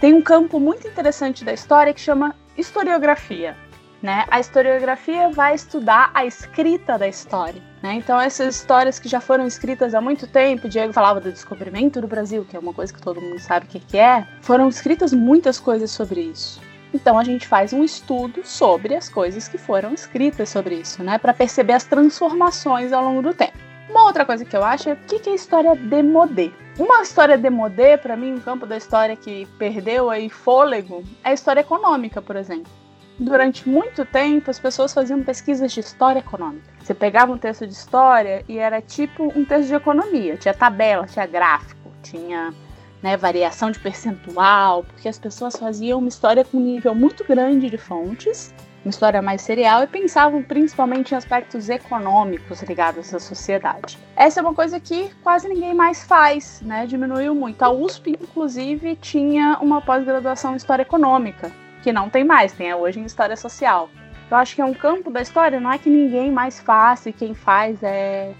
[0.00, 3.56] Tem um campo muito interessante da história que chama historiografia,
[4.02, 4.24] né?
[4.30, 7.94] A historiografia vai estudar a escrita da história, né?
[7.94, 12.06] Então essas histórias que já foram escritas há muito tempo, Diego falava do descobrimento do
[12.06, 15.58] Brasil, que é uma coisa que todo mundo sabe o que, é, foram escritas muitas
[15.58, 16.60] coisas sobre isso.
[16.94, 21.18] Então a gente faz um estudo sobre as coisas que foram escritas sobre isso, né,
[21.18, 23.58] para perceber as transformações ao longo do tempo.
[23.88, 26.50] Uma outra coisa que eu acho é o que é história demodê.
[26.78, 31.32] Uma história demodê, para mim, um campo da história que perdeu aí fôlego, é a
[31.34, 32.81] história econômica, por exemplo.
[33.22, 36.66] Durante muito tempo, as pessoas faziam pesquisas de história econômica.
[36.80, 40.36] Você pegava um texto de história e era tipo um texto de economia.
[40.36, 42.52] Tinha tabela, tinha gráfico, tinha
[43.00, 47.70] né, variação de percentual, porque as pessoas faziam uma história com um nível muito grande
[47.70, 48.52] de fontes,
[48.84, 53.96] uma história mais serial e pensavam principalmente em aspectos econômicos ligados à sociedade.
[54.16, 56.86] Essa é uma coisa que quase ninguém mais faz, né?
[56.86, 57.62] Diminuiu muito.
[57.62, 61.52] A USP, inclusive, tinha uma pós-graduação em História Econômica,
[61.82, 63.90] que não tem mais, tem hoje em História Social.
[64.30, 67.12] Eu acho que é um campo da história, não é que ninguém mais faça e
[67.12, 68.32] quem faz é,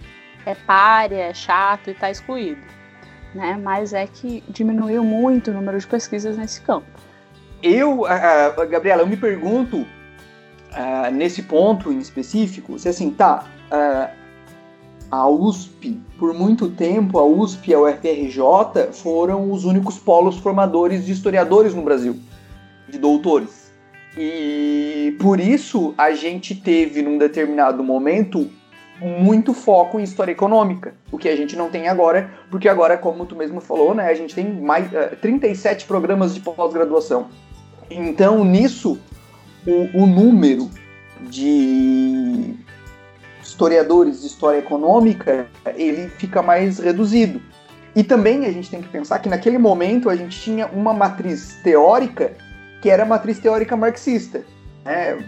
[0.47, 2.63] é párea, é chato e está excluído
[3.35, 3.59] né?
[3.63, 6.87] Mas é que diminuiu muito o número de pesquisas nesse campo.
[7.63, 13.47] Eu, uh, Gabriela, eu me pergunto uh, nesse ponto em específico, se assim, tá,
[15.11, 21.07] a USP, por muito tempo, a USP e a UFRJ foram os únicos polos formadores
[21.07, 22.19] de historiadores no Brasil,
[22.93, 23.73] de doutores.
[24.17, 28.51] E por isso a gente teve, num determinado momento,
[29.01, 33.25] muito foco em história econômica, o que a gente não tem agora, porque agora, como
[33.25, 37.29] tu mesmo falou, né, a gente tem mais uh, eh, 37 programas de pós-graduação.
[37.91, 39.01] Então, nisso,
[39.67, 40.71] o, o número
[41.23, 42.55] de
[43.43, 47.41] historiadores de história econômica, ele fica mais reduzido.
[47.97, 51.59] E também a gente tem que pensar que naquele momento a gente tinha uma matriz
[51.63, 52.33] teórica
[52.83, 54.45] que era a matriz teórica marxista.
[54.85, 55.25] Né?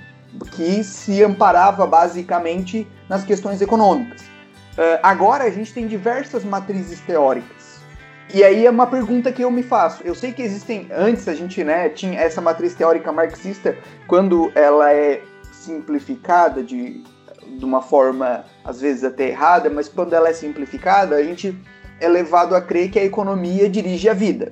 [0.53, 4.23] que se amparava basicamente nas questões econômicas.
[4.23, 7.79] Uh, agora a gente tem diversas matrizes teóricas.
[8.33, 10.03] E aí é uma pergunta que eu me faço.
[10.05, 13.77] Eu sei que existem, antes a gente né, tinha essa matriz teórica marxista,
[14.09, 17.05] quando ela é simplificada de,
[17.59, 21.57] de uma forma, às vezes até errada, mas quando ela é simplificada, a gente
[22.01, 24.51] é levado a crer que a economia dirige a vida.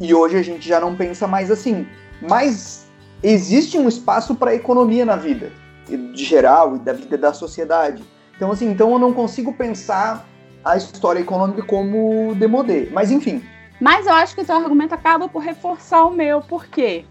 [0.00, 1.86] E hoje a gente já não pensa mais assim.
[2.20, 2.86] Mas
[3.22, 5.50] existe um espaço para economia na vida,
[5.88, 8.04] de geral, e da vida da sociedade.
[8.36, 10.26] Então, assim, então eu não consigo pensar
[10.64, 12.88] a história econômica como demodê.
[12.92, 13.42] Mas, enfim,
[13.80, 17.04] Mas eu acho que seu argumento acaba por reforçar o meu, por quê?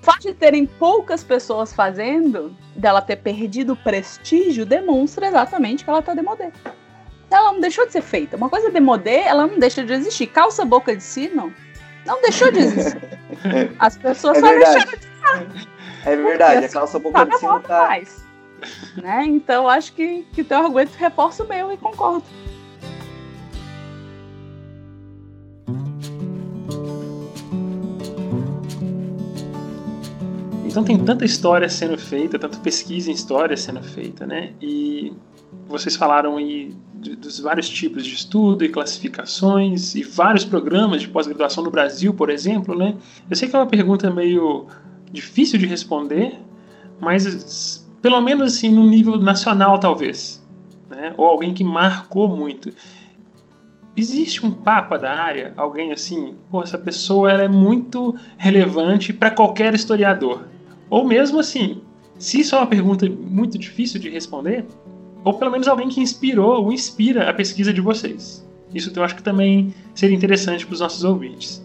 [0.00, 5.90] O fato de terem poucas pessoas fazendo, dela ter perdido o prestígio, demonstra exatamente que
[5.90, 6.50] ela tá demodê.
[7.30, 8.36] Ela não deixou de ser feita.
[8.36, 10.26] Uma coisa demodê, ela não deixa de existir.
[10.26, 11.52] Calça boca de sino,
[12.06, 13.00] não deixou de existir.
[13.78, 14.74] As pessoas É só verdade.
[14.74, 15.66] deixaram de usar.
[16.04, 17.86] É verdade, a calça boca de Tá cima tá.
[17.86, 18.24] mais.
[18.96, 19.24] Né?
[19.26, 22.24] Então acho que, que o teu argumento reforça o meu e concordo.
[30.64, 34.52] Então tem tanta história sendo feita, tanta pesquisa em história sendo feita, né?
[34.60, 35.12] E
[35.72, 41.64] vocês falaram aí dos vários tipos de estudo e classificações e vários programas de pós-graduação
[41.64, 42.96] no Brasil, por exemplo, né?
[43.28, 44.66] Eu sei que é uma pergunta meio
[45.10, 46.38] difícil de responder,
[47.00, 50.46] mas pelo menos assim no nível nacional talvez,
[50.88, 51.12] né?
[51.16, 52.72] Ou alguém que marcou muito.
[53.96, 59.30] Existe um papa da área, alguém assim, pô, essa pessoa ela é muito relevante para
[59.30, 60.44] qualquer historiador.
[60.88, 61.82] Ou mesmo assim,
[62.18, 64.64] se isso é uma pergunta muito difícil de responder,
[65.24, 68.46] ou pelo menos alguém que inspirou ou inspira a pesquisa de vocês.
[68.74, 71.62] Isso eu acho que também seria interessante para os nossos ouvintes.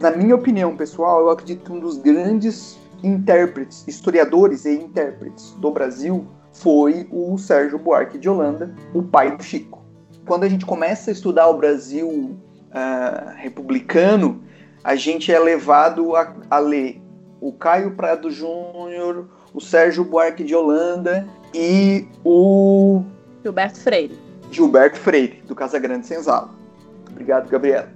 [0.00, 5.70] Na minha opinião pessoal, eu acredito que um dos grandes intérpretes, historiadores e intérpretes do
[5.70, 9.82] Brasil foi o Sérgio Buarque de Holanda, o pai do Chico.
[10.26, 12.36] Quando a gente começa a estudar o Brasil
[12.70, 14.42] ah, republicano,
[14.84, 17.00] a gente é levado a, a ler
[17.40, 23.02] o Caio Prado Júnior, o Sérgio Buarque de Holanda e o
[23.42, 24.18] Gilberto Freire.
[24.50, 26.50] Gilberto Freire, do Casagrande Senzala.
[27.10, 27.88] Obrigado, Gabriela.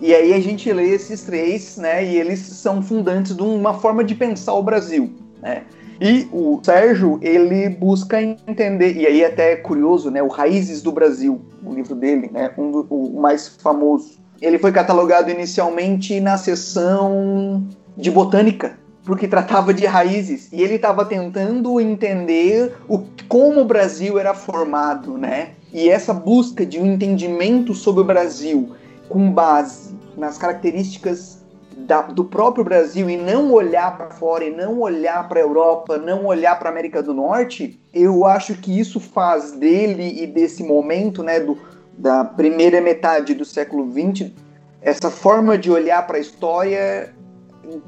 [0.00, 2.04] E aí a gente lê esses três, né?
[2.04, 5.64] E eles são fundantes de uma forma de pensar o Brasil, né?
[5.98, 10.22] E o Sérgio, ele busca entender, e aí até é curioso, né?
[10.22, 12.52] O Raízes do Brasil, o livro dele, né?
[12.58, 14.18] Um do, o mais famoso.
[14.42, 17.66] Ele foi catalogado inicialmente na seção
[17.96, 24.18] de botânica, porque tratava de raízes e ele estava tentando entender o, como o Brasil
[24.18, 25.50] era formado, né?
[25.72, 28.74] E essa busca de um entendimento sobre o Brasil
[29.08, 31.38] com base nas características
[31.76, 35.98] da- do próprio Brasil e não olhar para fora e não olhar para a Europa,
[35.98, 40.64] não olhar para a América do Norte, eu acho que isso faz dele e desse
[40.64, 41.56] momento, né, do,
[41.96, 44.32] da primeira metade do século XX,
[44.82, 47.14] essa forma de olhar para a história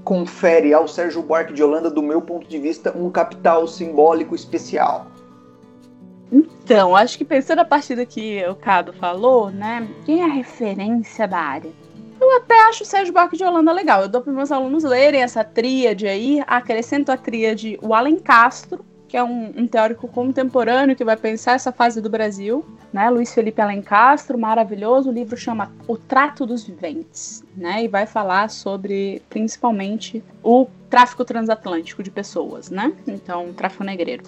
[0.04, 5.06] confere ao Sérgio Buarque de Holanda, do meu ponto de vista, um capital simbólico especial.
[6.30, 9.88] Então, acho que pensando a partir do que o Cado falou, né?
[10.04, 11.70] Quem é a referência da área?
[12.20, 14.02] Eu até acho o Sérgio Buarque de Holanda legal.
[14.02, 16.42] Eu dou para meus alunos lerem essa tríade aí.
[16.46, 21.72] Acrescento a tríade o Alencastro, que é um, um teórico contemporâneo que vai pensar essa
[21.72, 22.64] fase do Brasil.
[22.92, 23.08] Né?
[23.08, 25.08] Luiz Felipe Alencastro, maravilhoso.
[25.08, 27.42] O livro chama O Trato dos Viventes.
[27.56, 27.84] Né?
[27.84, 32.70] E vai falar sobre, principalmente, o tráfico transatlântico de pessoas.
[32.70, 32.92] Né?
[33.06, 34.24] Então, tráfico negreiro.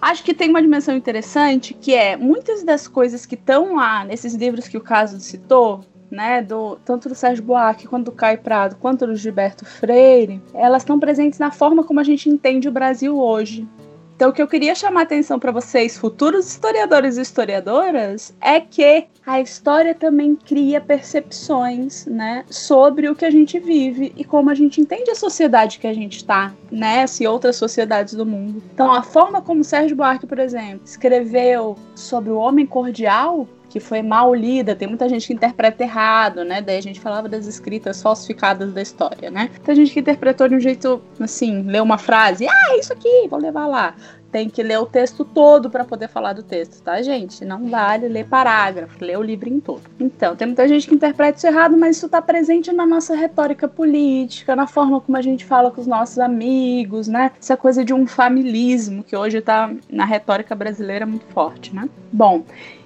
[0.00, 4.34] Acho que tem uma dimensão interessante que é muitas das coisas que estão lá nesses
[4.34, 8.76] livros que o caso citou, né, do tanto do Sérgio Buarque quanto do Caio Prado,
[8.76, 13.16] quanto do Gilberto Freire, elas estão presentes na forma como a gente entende o Brasil
[13.16, 13.66] hoje.
[14.14, 18.60] Então, o que eu queria chamar a atenção para vocês, futuros historiadores e historiadoras, é
[18.60, 24.50] que a história também cria percepções, né, sobre o que a gente vive e como
[24.50, 28.62] a gente entende a sociedade que a gente está, né, e outras sociedades do mundo.
[28.72, 34.02] Então, a forma como Sérgio Buarque, por exemplo, escreveu sobre o homem cordial que foi
[34.02, 36.60] mal lida, tem muita gente que interpreta errado, né?
[36.60, 39.48] Daí a gente falava das escritas falsificadas da história, né?
[39.64, 43.40] Tem gente que interpretou de um jeito assim, leu uma frase, ah, isso aqui, vou
[43.40, 43.94] levar lá.
[44.30, 47.46] Tem que ler o texto todo para poder falar do texto, tá, gente?
[47.46, 49.82] Não vale ler parágrafo, ler o livro em todo.
[49.98, 53.66] Então, tem muita gente que interpreta isso errado, mas isso tá presente na nossa retórica
[53.68, 57.32] política, na forma como a gente fala com os nossos amigos, né?
[57.38, 61.88] Essa coisa de um familismo que hoje tá na retórica brasileira muito forte, né?
[62.10, 62.42] Bom,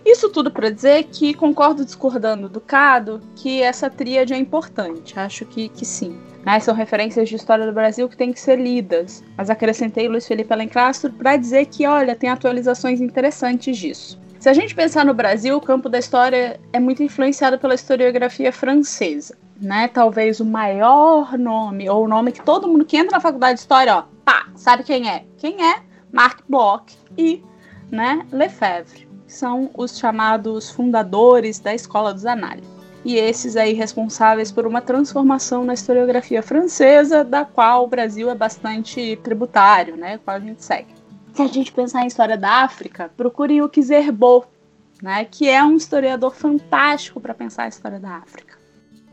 [0.06, 5.18] isso tudo para dizer que concordo discordando do Cado que essa tríade é importante.
[5.18, 6.16] Acho que, que sim.
[6.44, 6.60] Né?
[6.60, 9.24] São referências de história do Brasil que têm que ser lidas.
[9.36, 14.16] Mas acrescentei Luiz Felipe Alencastro para dizer que, olha, tem atualizações interessantes disso.
[14.38, 18.52] Se a gente pensar no Brasil, o campo da história é muito influenciado pela historiografia
[18.52, 19.36] francesa.
[19.60, 19.88] Né?
[19.88, 23.60] Talvez o maior nome, ou o nome que todo mundo que entra na faculdade de
[23.60, 25.24] história, ó, pá, sabe quem é?
[25.36, 25.80] Quem é?
[26.12, 27.42] Marc Bloch e
[27.90, 29.05] né, Lefebvre
[29.36, 32.70] são os chamados fundadores da Escola dos Análises.
[33.04, 38.34] E esses aí responsáveis por uma transformação na historiografia francesa, da qual o Brasil é
[38.34, 40.18] bastante tributário, né?
[40.24, 40.92] Qual a gente segue.
[41.32, 44.44] Se a gente pensar em história da África, procurem o Kizerbo,
[45.00, 45.24] né?
[45.24, 48.58] Que é um historiador fantástico para pensar a história da África.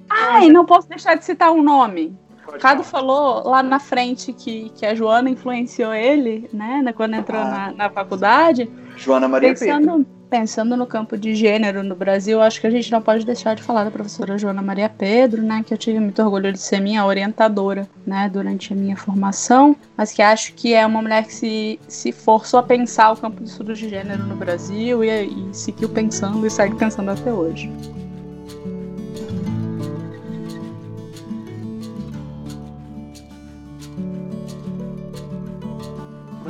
[0.10, 2.18] Ai, não posso deixar de citar um nome.
[2.48, 6.84] O Cado falou lá na frente que, que a Joana influenciou ele, né?
[6.96, 7.46] Quando entrou ah.
[7.46, 8.70] na, na faculdade.
[8.98, 10.08] Joana Maria pensando, Pedro.
[10.30, 13.62] Pensando no campo de gênero no Brasil, acho que a gente não pode deixar de
[13.62, 15.64] falar da professora Joana Maria Pedro, né?
[15.66, 18.30] Que eu tive muito orgulho de ser minha orientadora, né?
[18.34, 22.60] Durante a minha formação, mas que acho que é uma mulher que se, se forçou
[22.60, 26.50] a pensar o campo de estudos de gênero no Brasil e, e seguiu pensando e
[26.50, 27.72] segue pensando até hoje.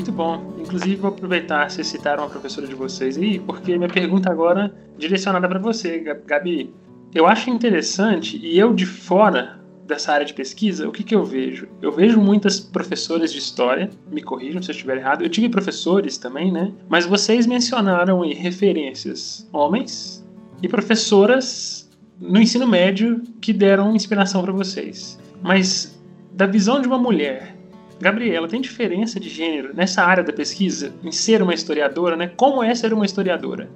[0.03, 0.53] Muito bom.
[0.59, 4.99] Inclusive, vou aproveitar se citaram a professora de vocês aí, porque minha pergunta agora é
[4.99, 6.73] direcionada para você, Gabi.
[7.15, 11.23] Eu acho interessante, e eu de fora dessa área de pesquisa, o que, que eu
[11.23, 11.69] vejo?
[11.81, 16.17] Eu vejo muitas professoras de história, me corrijam se eu estiver errado, eu tive professores
[16.17, 16.73] também, né?
[16.89, 20.21] Mas vocês mencionaram aí referências homens
[20.61, 21.89] e professoras
[22.19, 25.17] no ensino médio que deram inspiração para vocês.
[25.41, 25.97] Mas
[26.33, 27.52] da visão de uma mulher
[27.99, 32.31] Gabriela, tem diferença de gênero nessa área da pesquisa, em ser uma historiadora, né?
[32.35, 33.69] Como é ser uma historiadora?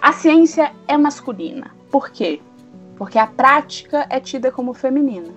[0.00, 1.70] A ciência é masculina.
[1.90, 2.40] Por quê?
[2.96, 5.28] Porque a prática é tida como feminina.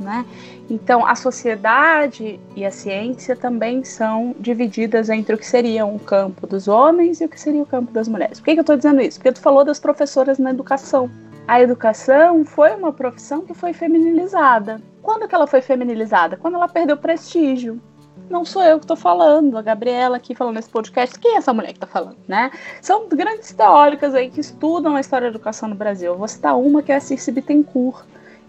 [0.00, 0.24] Né?
[0.70, 6.46] Então, a sociedade e a ciência também são divididas entre o que seria um campo
[6.46, 8.40] dos homens e o que seria o campo das mulheres.
[8.40, 9.18] Por que, que eu estou dizendo isso?
[9.18, 11.10] Porque tu falou das professoras na educação.
[11.50, 14.80] A educação foi uma profissão que foi feminilizada.
[15.02, 16.36] Quando que ela foi feminilizada?
[16.36, 17.82] Quando ela perdeu prestígio.
[18.30, 21.18] Não sou eu que estou falando, a Gabriela aqui falando nesse podcast.
[21.18, 22.52] Quem é essa mulher que está falando, né?
[22.80, 26.12] São grandes teóricas aí que estudam a história da educação no Brasil.
[26.12, 28.04] Eu vou citar uma que é a Circe Bittencourt.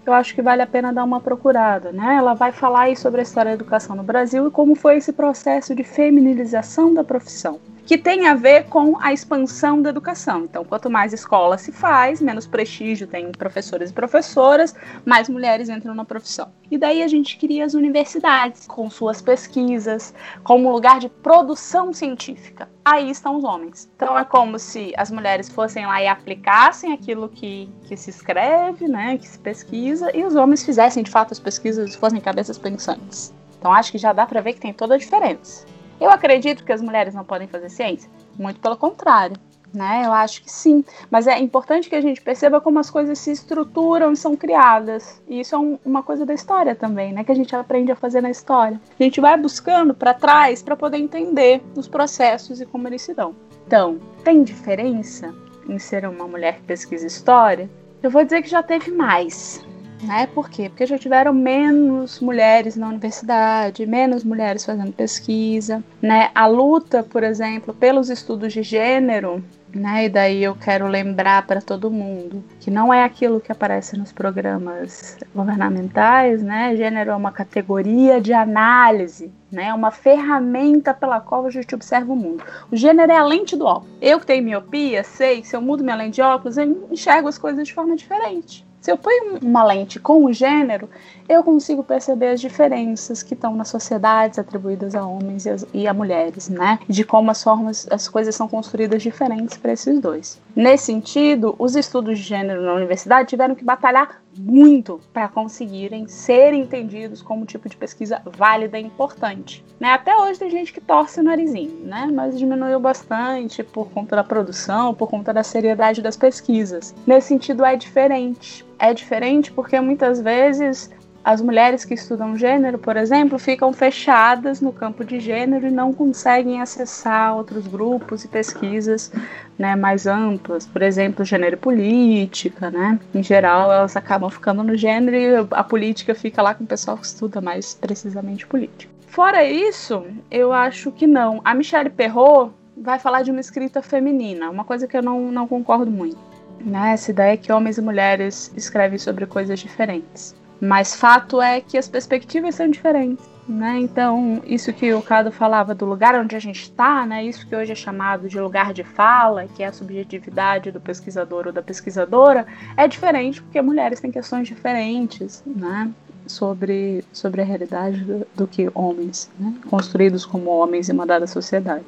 [0.05, 2.17] Eu acho que vale a pena dar uma procurada, né?
[2.19, 5.11] Ela vai falar aí sobre a história da educação no Brasil e como foi esse
[5.11, 7.59] processo de feminilização da profissão
[7.91, 10.45] que tem a ver com a expansão da educação.
[10.45, 14.73] Então, quanto mais escola se faz, menos prestígio tem professores e professoras,
[15.05, 16.53] mais mulheres entram na profissão.
[16.71, 22.69] E daí a gente cria as universidades com suas pesquisas, como lugar de produção científica.
[22.85, 23.91] Aí estão os homens.
[23.93, 28.87] Então é como se as mulheres fossem lá e aplicassem aquilo que, que se escreve,
[28.87, 33.33] né, que se pesquisa, e os homens fizessem de fato as pesquisas, fossem cabeças pensantes.
[33.59, 35.65] Então acho que já dá para ver que tem toda a diferença.
[36.01, 38.09] Eu acredito que as mulheres não podem fazer ciência?
[38.37, 39.37] Muito pelo contrário.
[39.71, 40.01] Né?
[40.03, 43.31] Eu acho que sim, mas é importante que a gente perceba como as coisas se
[43.31, 45.21] estruturam e são criadas.
[45.29, 47.23] E isso é um, uma coisa da história também, né?
[47.23, 48.81] Que a gente aprende a fazer na história.
[48.99, 53.13] A gente vai buscando para trás para poder entender os processos e como eles se
[53.13, 53.33] dão.
[53.65, 55.33] Então, tem diferença
[55.69, 57.69] em ser uma mulher que pesquisa história?
[58.03, 59.63] Eu vou dizer que já teve mais.
[60.03, 60.27] Né?
[60.27, 60.69] Por quê?
[60.69, 65.83] Porque já tiveram menos mulheres na universidade, menos mulheres fazendo pesquisa.
[66.01, 66.31] Né?
[66.33, 69.43] A luta, por exemplo, pelos estudos de gênero
[69.73, 70.05] né?
[70.05, 74.11] E daí eu quero lembrar para todo mundo que não é aquilo que aparece nos
[74.11, 76.75] programas governamentais, né?
[76.75, 79.67] Gênero é uma categoria de análise, né?
[79.67, 82.43] É uma ferramenta pela qual a gente observa o mundo.
[82.71, 83.95] O gênero é a lente do óculos.
[84.01, 87.27] Eu que tenho miopia, sei que se eu mudo minha lente de óculos, eu enxergo
[87.27, 88.65] as coisas de forma diferente.
[88.82, 90.89] Se eu ponho uma lente com o gênero,
[91.29, 96.49] eu consigo perceber as diferenças que estão nas sociedades atribuídas a homens e a mulheres,
[96.49, 96.79] né?
[96.89, 100.41] De como as formas, as coisas são construídas diferentes para esses dois.
[100.55, 106.53] Nesse sentido, os estudos de gênero na universidade tiveram que batalhar muito para conseguirem ser
[106.53, 109.63] entendidos como tipo de pesquisa válida e importante.
[109.79, 109.89] Né?
[109.89, 112.09] Até hoje tem gente que torce o narizinho, né?
[112.13, 116.95] mas diminuiu bastante por conta da produção, por conta da seriedade das pesquisas.
[117.05, 118.65] Nesse sentido, é diferente.
[118.79, 120.89] É diferente porque muitas vezes
[121.24, 125.93] as mulheres que estudam gênero, por exemplo, ficam fechadas no campo de gênero e não
[125.93, 129.11] conseguem acessar outros grupos e pesquisas
[129.57, 132.99] né, mais amplas, por exemplo, gênero e política, né?
[133.13, 136.97] Em geral, elas acabam ficando no gênero e a política fica lá com o pessoal
[136.97, 138.91] que estuda mais precisamente política.
[139.05, 141.41] Fora isso, eu acho que não.
[141.43, 145.47] A Michelle Perrault vai falar de uma escrita feminina, uma coisa que eu não, não
[145.47, 146.17] concordo muito.
[146.59, 146.93] Né?
[146.93, 150.36] Essa ideia que homens e mulheres escrevem sobre coisas diferentes.
[150.62, 153.32] Mas fato é que as perspectivas são diferentes.
[153.49, 153.80] Né?
[153.80, 157.26] Então, isso que o Cado falava do lugar onde a gente está, né?
[157.26, 161.47] isso que hoje é chamado de lugar de fala, que é a subjetividade do pesquisador
[161.47, 162.45] ou da pesquisadora,
[162.78, 165.91] é diferente porque mulheres têm questões diferentes né?
[166.28, 169.53] sobre, sobre a realidade do, do que homens, né?
[169.70, 171.84] construídos como homens em uma dada sociedade.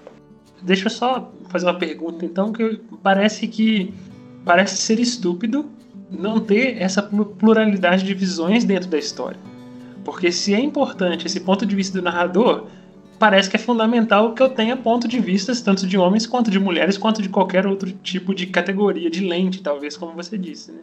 [0.62, 3.94] Deixa eu só fazer uma pergunta, então, que parece que
[4.44, 5.70] parece ser estúpido
[6.14, 9.39] não ter essa pluralidade de visões dentro da história.
[10.03, 12.68] Porque se é importante esse ponto de vista do narrador,
[13.18, 16.59] parece que é fundamental que eu tenha ponto de vista tanto de homens quanto de
[16.59, 20.80] mulheres, quanto de qualquer outro tipo de categoria, de lente, talvez, como você disse, né?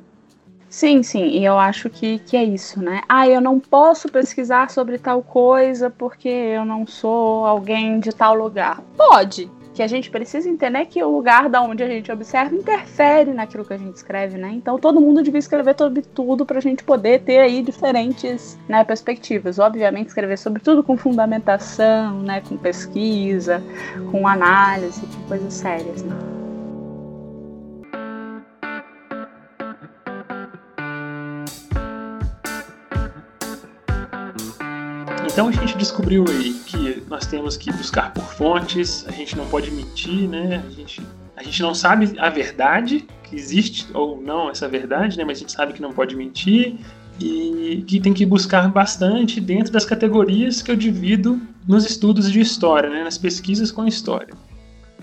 [0.70, 3.02] Sim, sim, e eu acho que, que é isso, né?
[3.08, 8.36] Ah, eu não posso pesquisar sobre tal coisa porque eu não sou alguém de tal
[8.36, 8.80] lugar.
[8.96, 13.32] Pode, que a gente precisa entender que o lugar da onde a gente observa interfere
[13.32, 14.50] naquilo que a gente escreve, né?
[14.52, 18.82] Então todo mundo devia escrever sobre tudo para a gente poder ter aí diferentes né,
[18.84, 19.58] perspectivas.
[19.58, 23.62] Obviamente escrever sobre tudo com fundamentação, né, com pesquisa,
[24.10, 26.39] com análise, com coisas sérias, né?
[35.32, 39.46] Então a gente descobriu aí que nós temos que buscar por fontes, a gente não
[39.46, 40.62] pode mentir, né?
[40.66, 41.00] A gente,
[41.36, 45.24] a gente não sabe a verdade, que existe ou não essa verdade, né?
[45.24, 46.74] Mas a gente sabe que não pode mentir
[47.20, 52.40] e que tem que buscar bastante dentro das categorias que eu divido nos estudos de
[52.40, 53.04] história, né?
[53.04, 54.34] Nas pesquisas com história.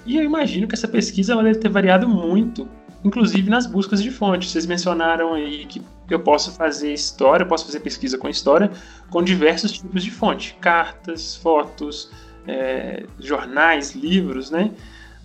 [0.06, 2.68] E eu imagino que essa pesquisa ela deve ter variado muito
[3.08, 4.52] inclusive nas buscas de fontes.
[4.52, 8.72] Vocês mencionaram aí que eu posso fazer história, posso fazer pesquisa com história
[9.10, 12.12] com diversos tipos de fonte, cartas, fotos,
[12.48, 14.72] é, jornais, livros, né?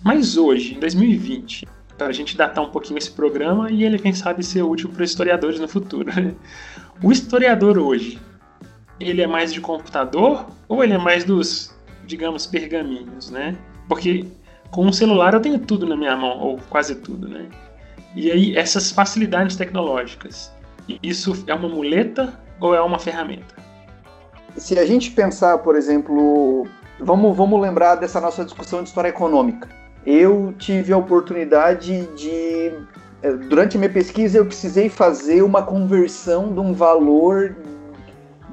[0.03, 1.67] Mas hoje, em 2020,
[1.97, 5.03] para a gente datar um pouquinho esse programa e ele, quem sabe, ser útil para
[5.03, 6.11] historiadores no futuro.
[7.01, 8.19] o historiador hoje,
[8.99, 11.73] ele é mais de computador ou ele é mais dos,
[12.05, 13.55] digamos, pergaminhos, né?
[13.87, 14.25] Porque
[14.71, 17.47] com um celular eu tenho tudo na minha mão, ou quase tudo, né?
[18.15, 20.51] E aí, essas facilidades tecnológicas,
[21.01, 23.55] isso é uma muleta ou é uma ferramenta?
[24.55, 26.67] Se a gente pensar, por exemplo,
[26.99, 29.67] vamos, vamos lembrar dessa nossa discussão de história econômica.
[30.05, 32.71] Eu tive a oportunidade de.
[33.23, 37.55] Eh, durante a minha pesquisa, eu precisei fazer uma conversão de um valor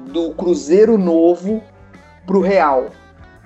[0.07, 1.61] do Cruzeiro Novo
[2.25, 2.89] para o real.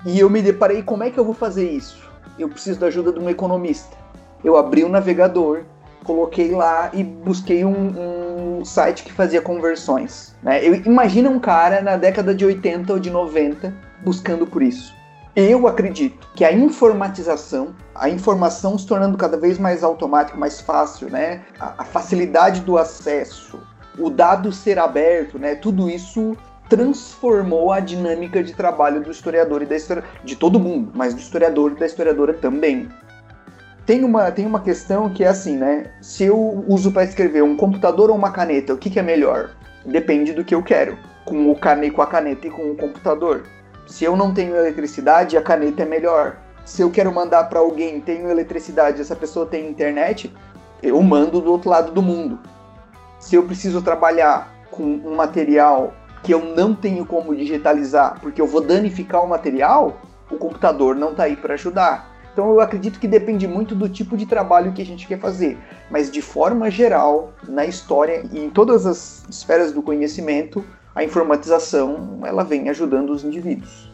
[0.06, 2.06] E eu me deparei como é que eu vou fazer isso?
[2.38, 3.96] eu preciso da ajuda de um economista.
[4.44, 5.62] Eu abri o um navegador,
[6.06, 10.34] coloquei lá e busquei um, um, site que fazia conversões.
[10.42, 10.64] Né?
[10.64, 14.94] Eu, imagina um cara na década de 80 ou de 90 buscando por isso.
[15.34, 21.10] Eu acredito que a informatização, a informação se tornando cada vez mais automática, mais fácil,
[21.10, 21.42] né?
[21.58, 23.60] a, a facilidade do acesso,
[23.98, 25.56] o dado ser aberto, né?
[25.56, 26.36] tudo isso
[26.68, 31.20] transformou a dinâmica de trabalho do historiador e da história de todo mundo, mas do
[31.20, 32.88] historiador e da historiadora também.
[33.86, 35.92] Tem uma, tem uma questão que é assim, né?
[36.00, 39.50] Se eu uso para escrever um computador ou uma caneta, o que, que é melhor?
[39.84, 40.98] Depende do que eu quero.
[41.24, 43.44] Com, o cane, com a caneta e com o computador.
[43.86, 46.36] Se eu não tenho eletricidade, a caneta é melhor.
[46.64, 50.34] Se eu quero mandar para alguém, tenho eletricidade, essa pessoa tem internet,
[50.82, 52.40] eu mando do outro lado do mundo.
[53.20, 58.48] Se eu preciso trabalhar com um material que eu não tenho como digitalizar porque eu
[58.48, 62.15] vou danificar o material, o computador não está aí para ajudar.
[62.36, 65.56] Então eu acredito que depende muito do tipo de trabalho que a gente quer fazer,
[65.90, 70.62] mas de forma geral, na história e em todas as esferas do conhecimento,
[70.94, 73.90] a informatização ela vem ajudando os indivíduos.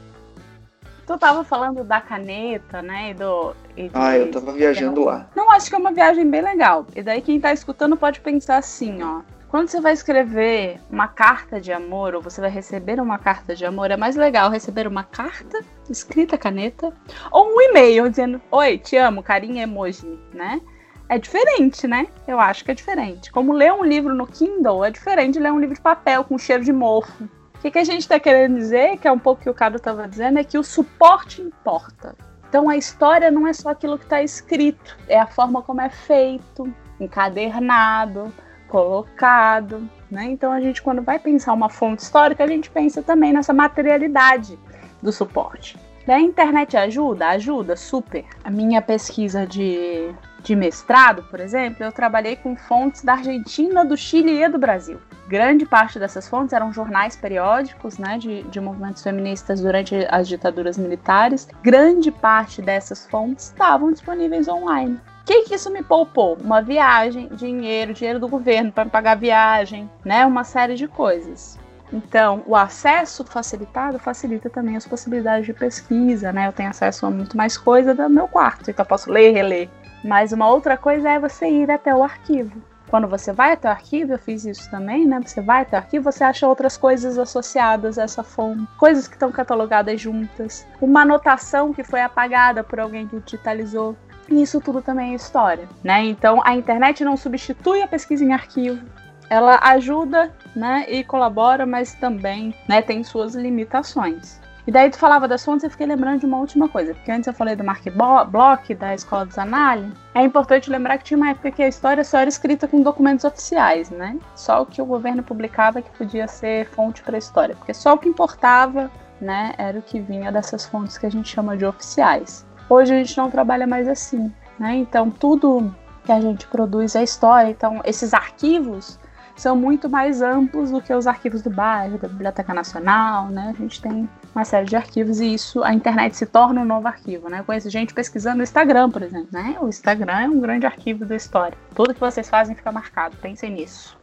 [1.06, 3.12] Tu tava falando da caneta, né?
[3.12, 5.28] E do, e ah, eu tava viajando lá.
[5.36, 6.84] Não, acho que é uma viagem bem legal.
[6.96, 9.20] E daí quem tá escutando pode pensar assim, ó.
[9.52, 13.66] Quando você vai escrever uma carta de amor ou você vai receber uma carta de
[13.66, 16.90] amor, é mais legal receber uma carta escrita caneta
[17.30, 20.58] ou um e-mail dizendo: Oi, te amo, carinha emoji, né?
[21.06, 22.06] É diferente, né?
[22.26, 23.30] Eu acho que é diferente.
[23.30, 26.38] Como ler um livro no Kindle é diferente de ler um livro de papel com
[26.38, 27.24] cheiro de mofo.
[27.54, 29.54] O que, que a gente está querendo dizer, que é um pouco o que o
[29.54, 32.16] Cado estava dizendo, é que o suporte importa.
[32.48, 35.90] Então a história não é só aquilo que está escrito, é a forma como é
[35.90, 38.32] feito, encadernado,
[38.72, 40.24] colocado, né?
[40.24, 44.58] Então a gente quando vai pensar uma fonte histórica, a gente pensa também nessa materialidade
[45.02, 45.78] do suporte.
[46.08, 47.28] A internet ajuda?
[47.28, 48.24] Ajuda, super.
[48.42, 50.12] A minha pesquisa de,
[50.42, 54.98] de mestrado, por exemplo, eu trabalhei com fontes da Argentina, do Chile e do Brasil.
[55.28, 60.76] Grande parte dessas fontes eram jornais periódicos né, de, de movimentos feministas durante as ditaduras
[60.78, 61.46] militares.
[61.62, 64.98] Grande parte dessas fontes estavam disponíveis online.
[65.22, 66.36] O que, que isso me poupou?
[66.42, 70.26] Uma viagem, dinheiro, dinheiro do governo para pagar viagem, né?
[70.26, 71.56] Uma série de coisas.
[71.92, 76.48] Então, o acesso facilitado facilita também as possibilidades de pesquisa, né?
[76.48, 79.32] Eu tenho acesso a muito mais coisa do meu quarto, então eu posso ler e
[79.32, 79.68] reler.
[80.02, 82.60] Mas uma outra coisa é você ir até o arquivo.
[82.88, 85.20] Quando você vai até o arquivo, eu fiz isso também, né?
[85.24, 89.14] Você vai até o arquivo, você acha outras coisas associadas a essa fonte, coisas que
[89.14, 93.96] estão catalogadas juntas, uma anotação que foi apagada por alguém que digitalizou.
[94.32, 96.02] E isso tudo também é história, né?
[96.06, 98.82] Então a internet não substitui a pesquisa em arquivo.
[99.28, 104.40] Ela ajuda, né, e colabora, mas também, né, tem suas limitações.
[104.66, 107.26] E daí tu falava das fontes, eu fiquei lembrando de uma última coisa, porque antes
[107.26, 107.84] eu falei do Mark
[108.30, 109.92] Bloch, da Escola dos Anali.
[110.14, 113.24] É importante lembrar que tinha uma época que a história só era escrita com documentos
[113.26, 114.18] oficiais, né?
[114.34, 117.94] Só o que o governo publicava que podia ser fonte para a história, porque só
[117.94, 121.66] o que importava, né, era o que vinha dessas fontes que a gente chama de
[121.66, 122.46] oficiais.
[122.68, 124.76] Hoje a gente não trabalha mais assim, né?
[124.76, 128.98] Então tudo que a gente produz é história, então esses arquivos
[129.36, 133.54] são muito mais amplos do que os arquivos do bairro, da Biblioteca Nacional, né?
[133.56, 136.86] A gente tem uma série de arquivos e isso, a internet se torna um novo
[136.86, 137.40] arquivo, né?
[137.40, 139.56] Eu conheço gente pesquisando no Instagram, por exemplo, né?
[139.60, 141.56] O Instagram é um grande arquivo da história.
[141.74, 143.96] Tudo que vocês fazem fica marcado, pensem nisso.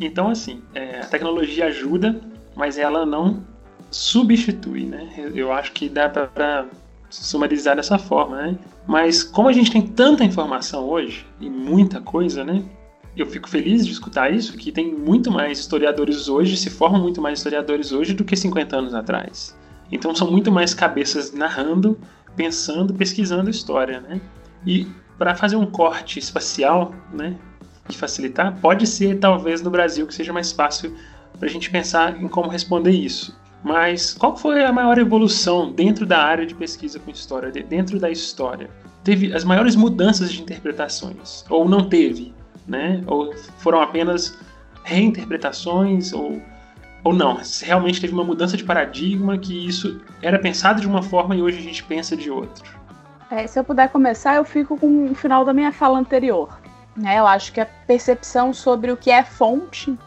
[0.00, 2.20] Então, assim, é, a tecnologia ajuda,
[2.56, 3.44] mas ela não
[3.90, 5.08] substitui, né?
[5.34, 6.66] Eu acho que dá para
[7.10, 8.58] sumarizar dessa forma, né?
[8.86, 12.64] Mas como a gente tem tanta informação hoje e muita coisa, né?
[13.16, 17.20] eu fico feliz de escutar isso, que tem muito mais historiadores hoje, se formam muito
[17.20, 19.56] mais historiadores hoje do que 50 anos atrás.
[19.90, 21.98] Então são muito mais cabeças narrando,
[22.36, 24.20] pensando, pesquisando história, né?
[24.64, 24.86] E
[25.18, 27.36] para fazer um corte espacial, né,
[27.88, 30.96] e facilitar, pode ser talvez no Brasil que seja mais fácil
[31.38, 33.38] para a gente pensar em como responder isso.
[33.62, 38.10] Mas qual foi a maior evolução dentro da área de pesquisa com história, dentro da
[38.10, 38.70] história?
[39.04, 42.34] Teve as maiores mudanças de interpretações, ou não teve?
[42.70, 43.02] né?
[43.06, 44.38] Ou foram apenas
[44.84, 46.40] reinterpretações ou
[47.02, 51.34] ou não, realmente teve uma mudança de paradigma que isso era pensado de uma forma
[51.34, 52.62] e hoje a gente pensa de outra.
[53.30, 56.60] É, se eu puder começar, eu fico com o final da minha fala anterior.
[56.94, 57.18] Né?
[57.18, 59.98] Eu acho que a percepção sobre o que é fonte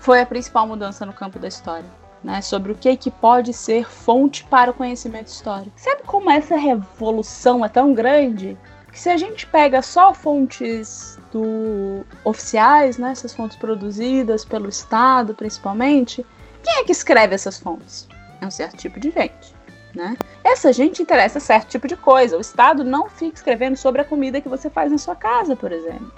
[0.00, 1.86] foi a principal mudança no campo da história.
[2.22, 2.42] Né?
[2.42, 5.72] Sobre o que, que pode ser fonte para o conhecimento histórico.
[5.76, 8.58] Sabe como essa revolução é tão grande?
[8.92, 15.34] Que se a gente pega só fontes do oficiais, né, essas fontes produzidas pelo Estado,
[15.34, 16.26] principalmente,
[16.62, 18.08] quem é que escreve essas fontes?
[18.40, 19.54] É um certo tipo de gente.
[19.94, 20.16] Né?
[20.44, 22.36] Essa gente interessa certo tipo de coisa.
[22.36, 25.72] O Estado não fica escrevendo sobre a comida que você faz na sua casa, por
[25.72, 26.12] exemplo.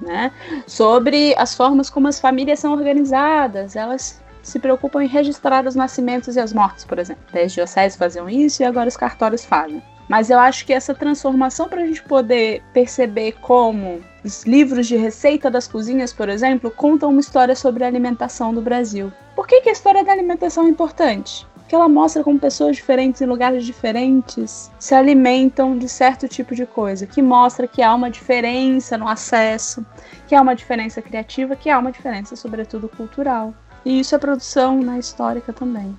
[0.00, 0.32] Né?
[0.66, 3.74] Sobre as formas como as famílias são organizadas.
[3.74, 7.24] Elas se preocupam em registrar os nascimentos e as mortes, por exemplo.
[7.34, 9.82] As dioceses faziam isso e agora os cartórios fazem.
[10.08, 14.96] Mas eu acho que essa transformação para a gente poder perceber como os livros de
[14.96, 19.12] receita das cozinhas, por exemplo, contam uma história sobre a alimentação do Brasil.
[19.34, 21.46] Por que, que a história da alimentação é importante?
[21.56, 26.64] Porque ela mostra como pessoas diferentes em lugares diferentes se alimentam de certo tipo de
[26.64, 29.84] coisa, que mostra que há uma diferença no acesso,
[30.28, 33.52] que há uma diferença criativa, que há uma diferença, sobretudo, cultural.
[33.86, 35.96] E isso é produção né, histórica também.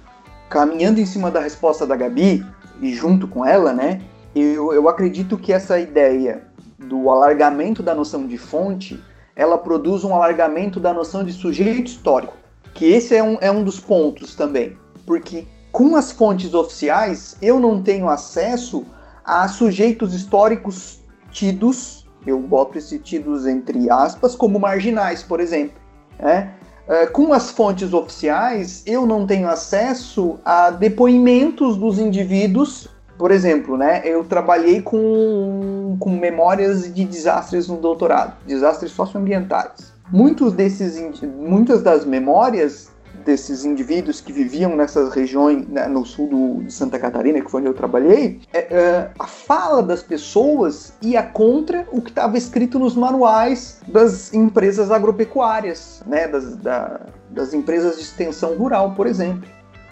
[0.50, 2.46] Caminhando em cima da resposta da Gabi,
[2.82, 4.02] e junto com ela, né,
[4.36, 6.44] eu, eu acredito que essa ideia
[6.78, 9.02] do alargamento da noção de fonte,
[9.34, 12.34] ela produz um alargamento da noção de sujeito histórico,
[12.74, 17.58] que esse é um, é um dos pontos também, porque com as fontes oficiais eu
[17.58, 18.86] não tenho acesso
[19.24, 21.00] a sujeitos históricos
[21.32, 25.80] tidos, eu boto esses tidos entre aspas, como marginais, por exemplo.
[26.20, 26.54] Né?
[26.88, 32.88] É, com as fontes oficiais, eu não tenho acesso a depoimentos dos indivíduos.
[33.18, 39.92] Por exemplo, né, eu trabalhei com, com memórias de desastres no doutorado, desastres socioambientais.
[40.10, 42.90] Muitos desses, muitas das memórias
[43.28, 47.60] desses indivíduos que viviam nessas regiões né, no sul do, de Santa Catarina, que foi
[47.60, 52.80] onde eu trabalhei, é, é, a fala das pessoas ia contra o que estava escrito
[52.80, 59.50] nos manuais das empresas agropecuárias, né, das, da, das empresas de extensão rural, por exemplo.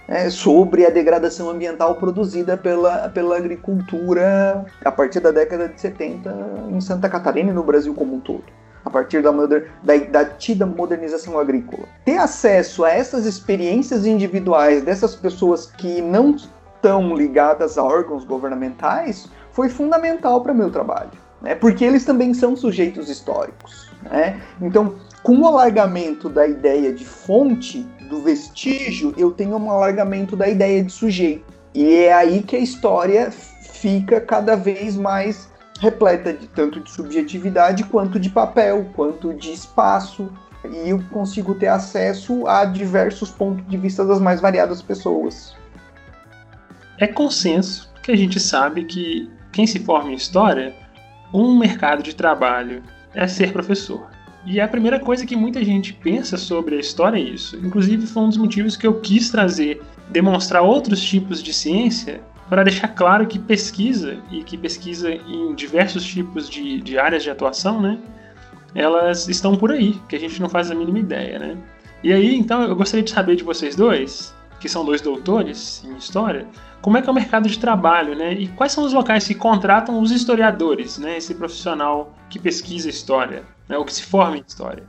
[0.07, 6.31] É, sobre a degradação ambiental produzida pela, pela agricultura a partir da década de 70
[6.69, 8.43] em Santa Catarina e no Brasil como um todo
[8.85, 11.87] a partir da, moder, da, da modernização agrícola.
[12.05, 19.27] Ter acesso a essas experiências individuais dessas pessoas que não estão ligadas a órgãos governamentais
[19.51, 21.11] foi fundamental para meu trabalho,
[21.41, 21.55] né?
[21.55, 23.89] porque eles também são sujeitos históricos.
[24.03, 24.39] Né?
[24.61, 30.47] Então, com o alargamento da ideia de fonte, do vestígio, eu tenho um alargamento da
[30.47, 31.53] ideia de sujeito.
[31.73, 35.49] E é aí que a história fica cada vez mais
[35.79, 40.31] repleta de tanto de subjetividade quanto de papel, quanto de espaço,
[40.63, 45.55] e eu consigo ter acesso a diversos pontos de vista das mais variadas pessoas.
[46.97, 50.73] É consenso que a gente sabe que quem se forma em história,
[51.33, 52.81] um mercado de trabalho
[53.13, 54.09] é ser professor.
[54.45, 57.57] E a primeira coisa que muita gente pensa sobre a história é isso.
[57.57, 62.63] Inclusive foi um dos motivos que eu quis trazer, demonstrar outros tipos de ciência para
[62.63, 67.81] deixar claro que pesquisa, e que pesquisa em diversos tipos de, de áreas de atuação,
[67.81, 67.99] né,
[68.73, 71.39] elas estão por aí, que a gente não faz a mínima ideia.
[71.39, 71.57] Né?
[72.03, 75.95] E aí, então, eu gostaria de saber de vocês dois que são dois doutores em
[75.95, 76.47] história,
[76.81, 78.33] como é que é o mercado de trabalho, né?
[78.33, 81.17] E quais são os locais que contratam os historiadores, né?
[81.17, 83.77] Esse profissional que pesquisa história, né?
[83.77, 84.83] Ou que se forma em história.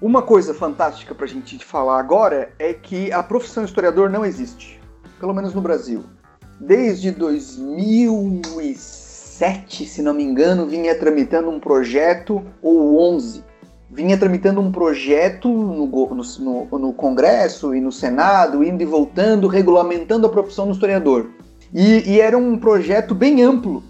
[0.00, 4.80] Uma coisa fantástica para a gente falar agora é que a profissão historiador não existe,
[5.18, 6.04] pelo menos no Brasil.
[6.60, 13.44] Desde 2007, se não me engano, vinha tramitando um projeto, ou 11,
[13.90, 20.26] vinha tramitando um projeto no, no, no, Congresso e no Senado, indo e voltando, regulamentando
[20.26, 21.30] a profissão do historiador.
[21.72, 23.82] E, e era um projeto bem amplo,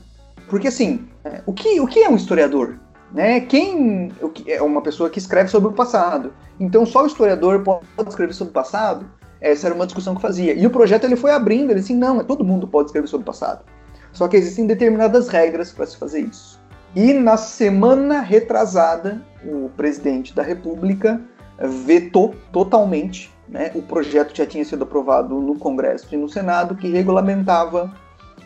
[0.48, 2.78] porque assim, é, o que, o que é um historiador?
[3.12, 3.40] Né?
[3.40, 4.12] Quem
[4.46, 6.32] é uma pessoa que escreve sobre o passado.
[6.60, 9.06] Então só o historiador pode escrever sobre o passado?
[9.40, 10.54] Essa era uma discussão que fazia.
[10.54, 13.26] E o projeto ele foi abrindo, ele assim, não, todo mundo pode escrever sobre o
[13.26, 13.64] passado.
[14.12, 16.58] Só que existem determinadas regras para se fazer isso.
[16.94, 21.20] E na semana retrasada, o presidente da República
[21.60, 26.74] vetou totalmente né, o projeto que já tinha sido aprovado no Congresso e no Senado
[26.74, 27.92] que regulamentava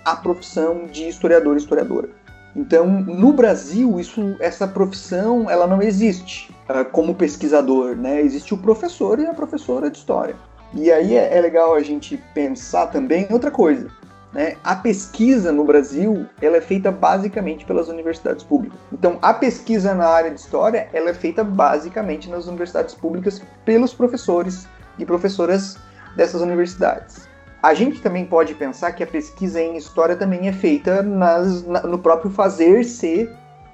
[0.05, 2.09] a profissão de historiador e historiadora.
[2.55, 8.21] Então, no Brasil, isso, essa profissão ela não existe uh, como pesquisador, né?
[8.21, 10.37] Existe o professor e a professora de história.
[10.75, 13.89] E aí é, é legal a gente pensar também outra coisa.
[14.33, 14.57] Né?
[14.65, 18.79] A pesquisa no Brasil ela é feita basicamente pelas universidades públicas.
[18.91, 23.93] Então, a pesquisa na área de história ela é feita basicamente nas universidades públicas pelos
[23.93, 24.67] professores
[24.99, 25.77] e professoras
[26.17, 27.29] dessas universidades.
[27.63, 31.83] A gente também pode pensar que a pesquisa em história também é feita nas, na,
[31.83, 33.31] no próprio fazer-se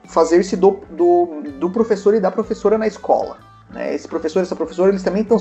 [0.08, 3.38] fazer-se do, do, do, professor e da professora na escola.
[3.70, 3.94] Né?
[3.94, 5.38] Esse professor essa professora eles também estão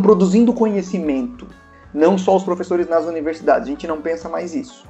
[0.00, 1.46] produzindo conhecimento
[1.92, 4.86] não só os professores nas universidades, a gente não pensa mais isso.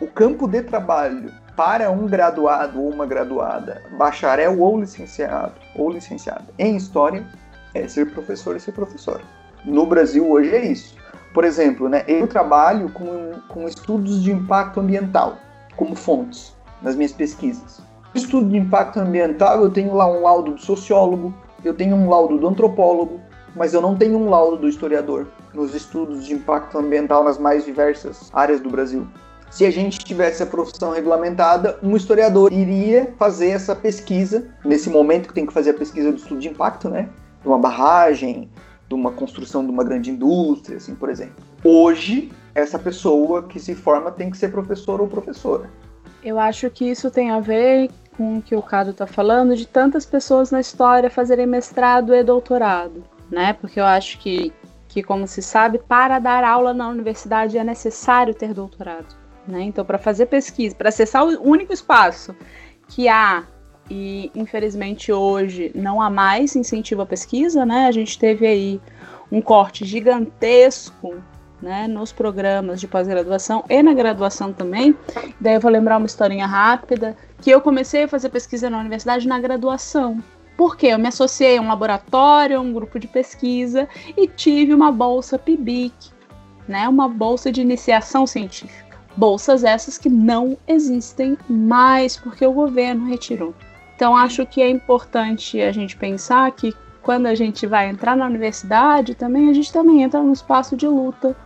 [0.00, 6.44] O campo de trabalho para um graduado ou uma graduada, bacharel ou licenciado, ou licenciada
[6.58, 7.26] em história,
[7.72, 9.22] é ser professor e ser professor.
[9.64, 10.94] No Brasil hoje é isso.
[11.32, 15.38] Por exemplo, né, eu trabalho com, com estudos de impacto ambiental
[15.76, 17.80] como fontes nas minhas pesquisas.
[18.14, 21.34] Estudo de impacto ambiental, eu tenho lá um laudo do sociólogo,
[21.64, 23.20] eu tenho um laudo do antropólogo,
[23.56, 27.64] mas eu não tenho um laudo do historiador nos estudos de impacto ambiental nas mais
[27.64, 29.08] diversas áreas do Brasil.
[29.50, 35.28] Se a gente tivesse a profissão regulamentada, um historiador iria fazer essa pesquisa, nesse momento
[35.28, 37.08] que tem que fazer a pesquisa do estudo de impacto, né?
[37.40, 38.50] De uma barragem,
[38.86, 41.36] de uma construção de uma grande indústria, assim, por exemplo.
[41.64, 45.70] Hoje, essa pessoa que se forma tem que ser professor ou professora.
[46.22, 49.66] Eu acho que isso tem a ver com o que o Cado está falando, de
[49.66, 53.52] tantas pessoas na história fazerem mestrado e doutorado, né?
[53.52, 54.52] Porque eu acho que
[54.96, 59.14] que, como se sabe, para dar aula na universidade é necessário ter doutorado.
[59.46, 59.64] Né?
[59.64, 62.34] Então, para fazer pesquisa, para acessar o único espaço
[62.88, 63.44] que há
[63.90, 67.86] e infelizmente hoje não há mais incentivo à pesquisa, né?
[67.86, 68.80] A gente teve aí
[69.30, 71.22] um corte gigantesco
[71.60, 74.96] né, nos programas de pós-graduação e na graduação também.
[75.38, 79.28] Daí eu vou lembrar uma historinha rápida que eu comecei a fazer pesquisa na universidade
[79.28, 80.22] na graduação.
[80.56, 84.90] Porque eu me associei a um laboratório, a um grupo de pesquisa e tive uma
[84.90, 85.94] bolsa PIBIC,
[86.66, 88.96] né, uma bolsa de iniciação científica.
[89.16, 93.54] Bolsas essas que não existem mais porque o governo retirou.
[93.94, 98.26] Então acho que é importante a gente pensar que quando a gente vai entrar na
[98.26, 101.36] universidade, também a gente também entra num espaço de luta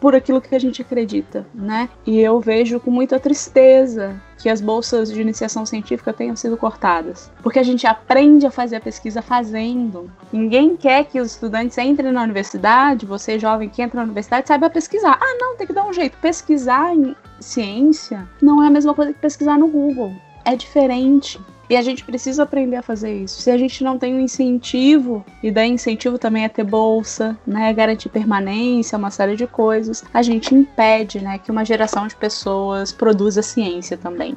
[0.00, 1.88] por aquilo que a gente acredita, né?
[2.06, 7.30] E eu vejo com muita tristeza que as bolsas de iniciação científica tenham sido cortadas,
[7.42, 10.10] porque a gente aprende a fazer a pesquisa fazendo.
[10.32, 14.70] Ninguém quer que os estudantes entrem na universidade, você jovem que entra na universidade saiba
[14.70, 15.18] pesquisar.
[15.20, 16.16] Ah, não, tem que dar um jeito.
[16.18, 20.12] Pesquisar em ciência não é a mesma coisa que pesquisar no Google.
[20.44, 21.40] É diferente.
[21.70, 23.42] E a gente precisa aprender a fazer isso.
[23.42, 27.72] Se a gente não tem um incentivo, e daí incentivo também é ter bolsa, né,
[27.74, 32.90] garantir permanência, uma série de coisas, a gente impede, né, que uma geração de pessoas
[32.90, 34.34] produza ciência também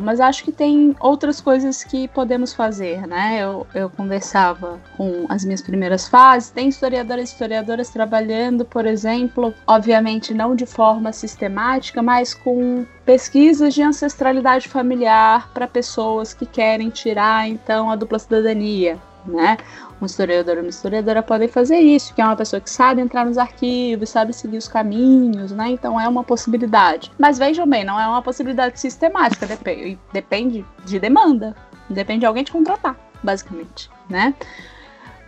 [0.00, 3.38] mas acho que tem outras coisas que podemos fazer, né?
[3.40, 9.54] Eu, eu conversava com as minhas primeiras fases, tem historiadores e historiadoras trabalhando, por exemplo,
[9.66, 16.90] obviamente não de forma sistemática, mas com pesquisas de ancestralidade familiar para pessoas que querem
[16.90, 19.56] tirar então a dupla cidadania, né?
[20.00, 23.24] Um historiador ou uma historiadora podem fazer isso, que é uma pessoa que sabe entrar
[23.24, 25.70] nos arquivos, sabe seguir os caminhos, né?
[25.70, 27.10] Então é uma possibilidade.
[27.18, 31.54] Mas vejam bem, não é uma possibilidade sistemática, depende, depende de demanda,
[31.88, 34.34] depende de alguém te contratar, basicamente, né?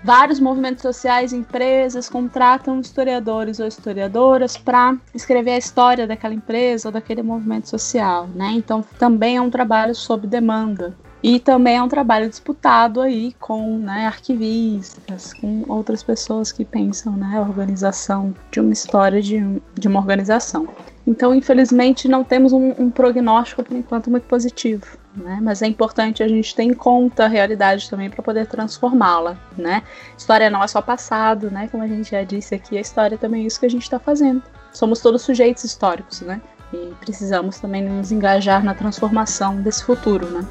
[0.04, 6.92] Vários movimentos sociais, empresas contratam historiadores ou historiadoras para escrever a história daquela empresa ou
[6.92, 8.52] daquele movimento social, né?
[8.54, 13.78] Então também é um trabalho sob demanda, E também é um trabalho disputado aí com
[13.78, 19.88] né, arquivistas, com outras pessoas que pensam na né, organização de uma história de, de
[19.88, 20.68] uma organização.
[21.04, 24.86] Então, infelizmente, não temos um, um prognóstico, por enquanto, muito positivo.
[25.16, 25.40] Né?
[25.42, 29.36] Mas é importante a gente ter em conta a realidade também para poder transformá-la.
[29.56, 29.82] Né?
[30.16, 31.66] História não é só passado, né?
[31.68, 33.98] como a gente já disse aqui, a história também é isso que a gente está
[33.98, 34.42] fazendo.
[34.72, 36.40] Somos todos sujeitos históricos, né?
[36.72, 40.46] E precisamos também nos engajar na transformação desse futuro, né?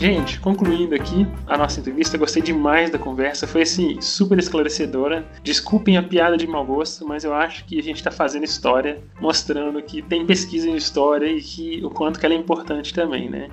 [0.00, 5.26] Gente, concluindo aqui a nossa entrevista, gostei demais da conversa, foi assim, super esclarecedora.
[5.42, 9.04] Desculpem a piada de mau gosto, mas eu acho que a gente está fazendo história,
[9.20, 13.28] mostrando que tem pesquisa em história e que o quanto que ela é importante também,
[13.28, 13.50] né?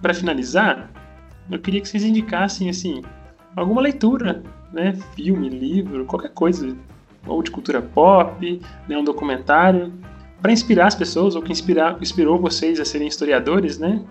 [0.00, 0.90] Para finalizar,
[1.50, 3.02] eu queria que vocês indicassem assim
[3.54, 6.74] alguma leitura, né, filme, livro, qualquer coisa,
[7.26, 8.58] ou de cultura pop,
[8.88, 9.92] né, um documentário,
[10.40, 14.02] para inspirar as pessoas ou que inspirar, inspirou vocês a serem historiadores, né?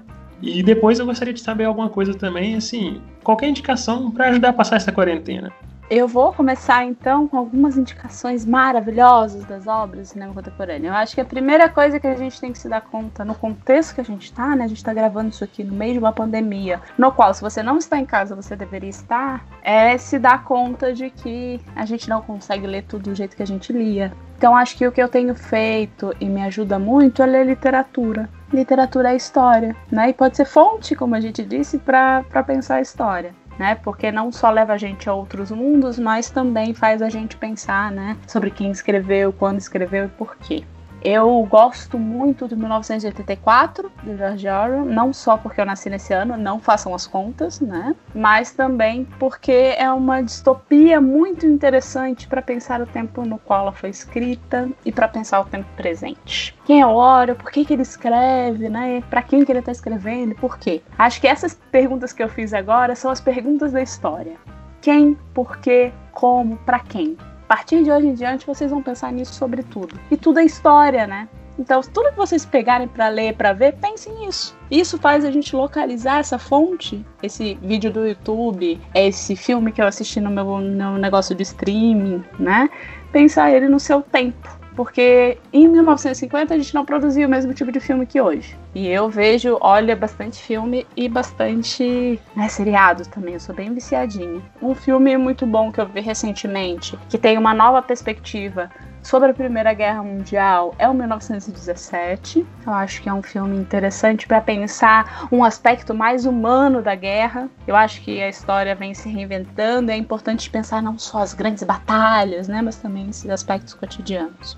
[0.45, 4.53] E depois eu gostaria de saber alguma coisa também, assim, qualquer indicação para ajudar a
[4.53, 5.51] passar essa quarentena.
[5.89, 10.89] Eu vou começar então com algumas indicações maravilhosas das obras do cinema contemporâneo.
[10.89, 13.33] Eu acho que a primeira coisa que a gente tem que se dar conta no
[13.33, 14.65] contexto que a gente está, né?
[14.65, 17.63] A gente está gravando isso aqui no meio de uma pandemia, no qual, se você
[17.63, 22.07] não está em casa, você deveria estar, é se dar conta de que a gente
[22.07, 24.11] não consegue ler tudo do jeito que a gente lia.
[24.37, 28.29] Então, acho que o que eu tenho feito e me ajuda muito é ler literatura
[28.53, 30.09] literatura é história, né?
[30.09, 33.33] E pode ser fonte, como a gente disse, para pensar a história.
[33.57, 33.75] Né?
[33.75, 37.89] Porque não só leva a gente a outros mundos, mas também faz a gente pensar,
[37.89, 40.65] né, sobre quem escreveu, quando escreveu e por quê.
[41.07, 46.35] Eu gosto muito do 1984, do George Orwell, não só porque eu nasci nesse ano,
[46.35, 47.95] não façam as contas, né?
[48.15, 53.71] Mas também porque é uma distopia muito interessante para pensar o tempo no qual ela
[53.71, 56.57] foi escrita e para pensar o tempo presente.
[56.65, 57.35] Quem é Orwell?
[57.35, 59.03] Por que, que ele escreve, né?
[59.07, 60.33] Para quem que ele está escrevendo?
[60.33, 60.81] Por quê?
[60.97, 64.37] Acho que essas perguntas que eu fiz agora são as perguntas da história.
[64.81, 67.15] Quem, por quê, como, para quem?
[67.45, 69.99] A partir de hoje em diante, vocês vão pensar nisso sobre tudo.
[70.09, 71.29] E tudo é história, né?
[71.59, 74.57] Então, tudo que vocês pegarem para ler, para ver, pensem nisso.
[74.69, 79.85] Isso faz a gente localizar essa fonte, esse vídeo do YouTube, esse filme que eu
[79.85, 82.67] assisti no meu no negócio de streaming, né?
[83.11, 87.71] Pensar ele no seu tempo porque em 1950 a gente não produzia o mesmo tipo
[87.71, 88.57] de filme que hoje.
[88.73, 94.41] E eu vejo, olha, bastante filme e bastante né, seriado também, eu sou bem viciadinha.
[94.61, 98.69] Um filme muito bom que eu vi recentemente, que tem uma nova perspectiva
[99.05, 102.45] sobre a Primeira Guerra Mundial é o 1917.
[102.65, 107.47] Eu acho que é um filme interessante para pensar um aspecto mais humano da guerra.
[107.67, 111.63] Eu acho que a história vem se reinventando, é importante pensar não só as grandes
[111.63, 114.57] batalhas, né, mas também esses aspectos cotidianos.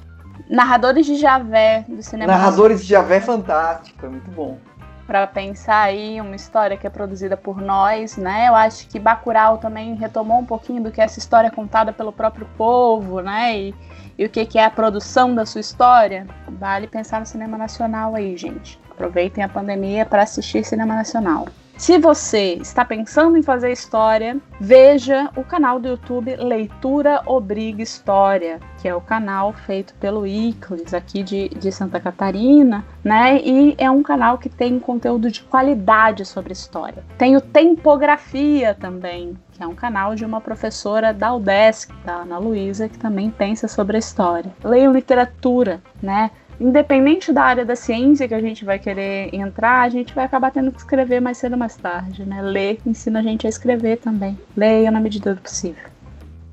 [0.49, 2.31] Narradores de Javé do cinema.
[2.31, 4.57] Narradores de Javé é fantástico, é muito bom.
[5.05, 8.47] Para pensar aí uma história que é produzida por nós, né?
[8.47, 12.11] Eu acho que Bacurau também retomou um pouquinho do que é essa história contada pelo
[12.11, 13.57] próprio povo, né?
[13.57, 13.75] E,
[14.17, 16.27] e o que, que é a produção da sua história.
[16.47, 18.79] Vale pensar no cinema nacional aí, gente.
[18.91, 21.47] Aproveitem a pandemia para assistir cinema nacional.
[21.77, 28.59] Se você está pensando em fazer história, veja o canal do YouTube Leitura Obriga História,
[28.79, 33.39] que é o canal feito pelo Iclis aqui de, de Santa Catarina, né?
[33.43, 37.03] E é um canal que tem conteúdo de qualidade sobre história.
[37.15, 42.39] Tem o Tempografia também, que é um canal de uma professora da UDESC, da Ana
[42.39, 44.51] Luísa, que também pensa sobre a história.
[44.63, 46.31] Leiam literatura, né?
[46.59, 50.51] Independente da área da ciência que a gente vai querer entrar, a gente vai acabar
[50.51, 52.41] tendo que escrever mais cedo ou mais tarde, né?
[52.41, 54.37] Ler ensina a gente a escrever também.
[54.55, 55.83] Leia na medida do possível.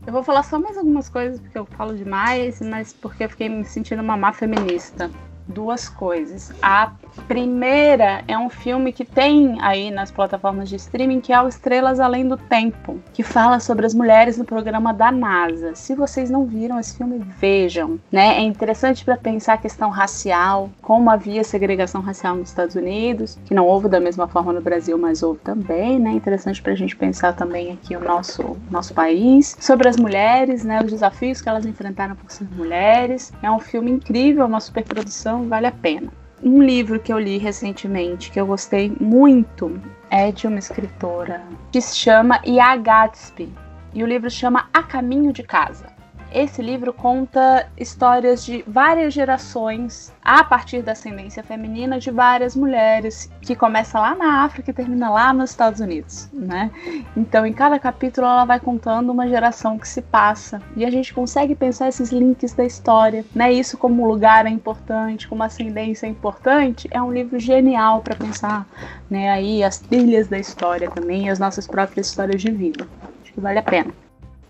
[0.07, 3.49] Eu vou falar só mais algumas coisas porque eu falo demais, mas porque eu fiquei
[3.49, 5.11] me sentindo uma má feminista
[5.47, 6.53] duas coisas.
[6.63, 6.93] A
[7.29, 12.01] primeira é um filme que tem aí nas plataformas de streaming, que é o Estrelas
[12.01, 15.75] Além do Tempo, que fala sobre as mulheres no programa da NASA.
[15.75, 17.99] Se vocês não viram esse filme, vejam.
[18.11, 18.39] Né?
[18.39, 23.55] É interessante para pensar a questão racial, como havia segregação racial nos Estados Unidos, que
[23.55, 25.99] não houve da mesma forma no Brasil, mas houve também.
[25.99, 26.11] Né?
[26.13, 30.81] Interessante para a gente pensar também aqui o nosso, nosso país, sobre as mulheres, né?
[30.83, 33.33] os desafios que elas enfrentaram por ser mulheres.
[33.43, 36.13] É um filme incrível, uma superprodução então vale a pena.
[36.43, 39.81] Um livro que eu li recentemente que eu gostei muito
[40.11, 43.53] é de uma escritora que se chama Ia Gatsby
[43.93, 45.94] e o livro chama A Caminho de Casa.
[46.35, 53.31] Esse livro conta histórias de várias gerações a partir da ascendência feminina de várias mulheres,
[53.41, 56.73] que começa lá na África e termina lá nos Estados Unidos, né?
[57.17, 61.15] Então, em cada capítulo ela vai contando uma geração que se passa e a gente
[61.15, 63.53] consegue pensar esses links da história, né?
[63.53, 68.67] Isso como lugar é importante, como ascendência é importante, é um livro genial para pensar,
[69.09, 69.31] né?
[69.31, 72.89] Aí as trilhas da história também, as nossas próprias histórias de vida.
[73.23, 74.04] Acho que vale a pena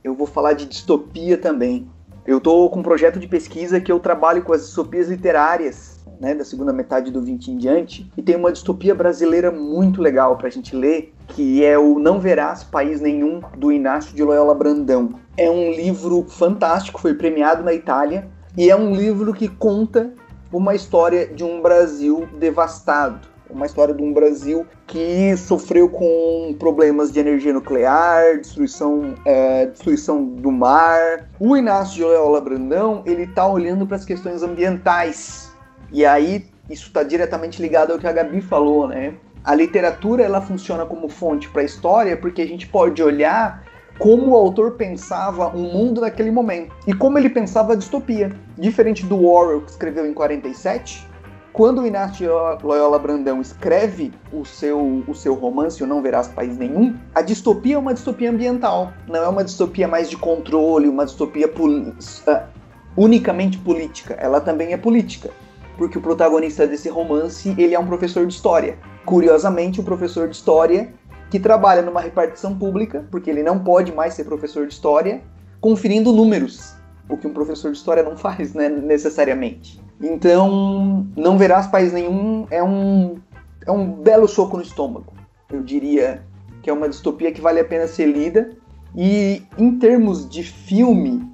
[0.05, 1.88] eu vou falar de distopia também.
[2.26, 6.34] Eu estou com um projeto de pesquisa que eu trabalho com as distopias literárias, né,
[6.34, 10.48] da segunda metade do 20 em diante, e tem uma distopia brasileira muito legal para
[10.48, 15.14] a gente ler, que é o Não Verás País Nenhum, do Inácio de Loyola Brandão.
[15.36, 20.12] É um livro fantástico, foi premiado na Itália, e é um livro que conta
[20.52, 27.12] uma história de um Brasil devastado uma história de um Brasil que sofreu com problemas
[27.12, 31.28] de energia nuclear, destruição, é, destruição do mar.
[31.38, 35.52] O Inácio de Loyola Brandão ele está olhando para as questões ambientais
[35.92, 39.14] e aí isso está diretamente ligado ao que a Gabi falou, né?
[39.44, 43.62] A literatura ela funciona como fonte para a história porque a gente pode olhar
[43.98, 48.32] como o autor pensava um mundo naquele momento e como ele pensava a distopia.
[48.59, 51.07] Diferente do Orwell que escreveu em 47,
[51.55, 52.28] quando o Inácio
[52.64, 57.76] Loyola Brandão escreve o seu, o seu romance, O Não Verás País Nenhum, a distopia
[57.76, 62.42] é uma distopia ambiental, não é uma distopia mais de controle, uma distopia uh,
[62.96, 64.14] unicamente política.
[64.14, 65.30] Ela também é política,
[65.78, 68.76] porque o protagonista desse romance ele é um professor de história.
[69.07, 70.92] Curiosamente, um professor de história
[71.30, 75.22] que trabalha numa repartição pública, porque ele não pode mais ser professor de história,
[75.61, 76.74] conferindo números,
[77.09, 79.84] o que um professor de história não faz, né, necessariamente.
[80.01, 83.16] Então, não verás país nenhum é um,
[83.66, 85.12] é um belo soco no estômago.
[85.51, 86.22] Eu diria
[86.62, 88.51] que é uma distopia que vale a pena ser lida.
[88.97, 91.28] E em termos de filme,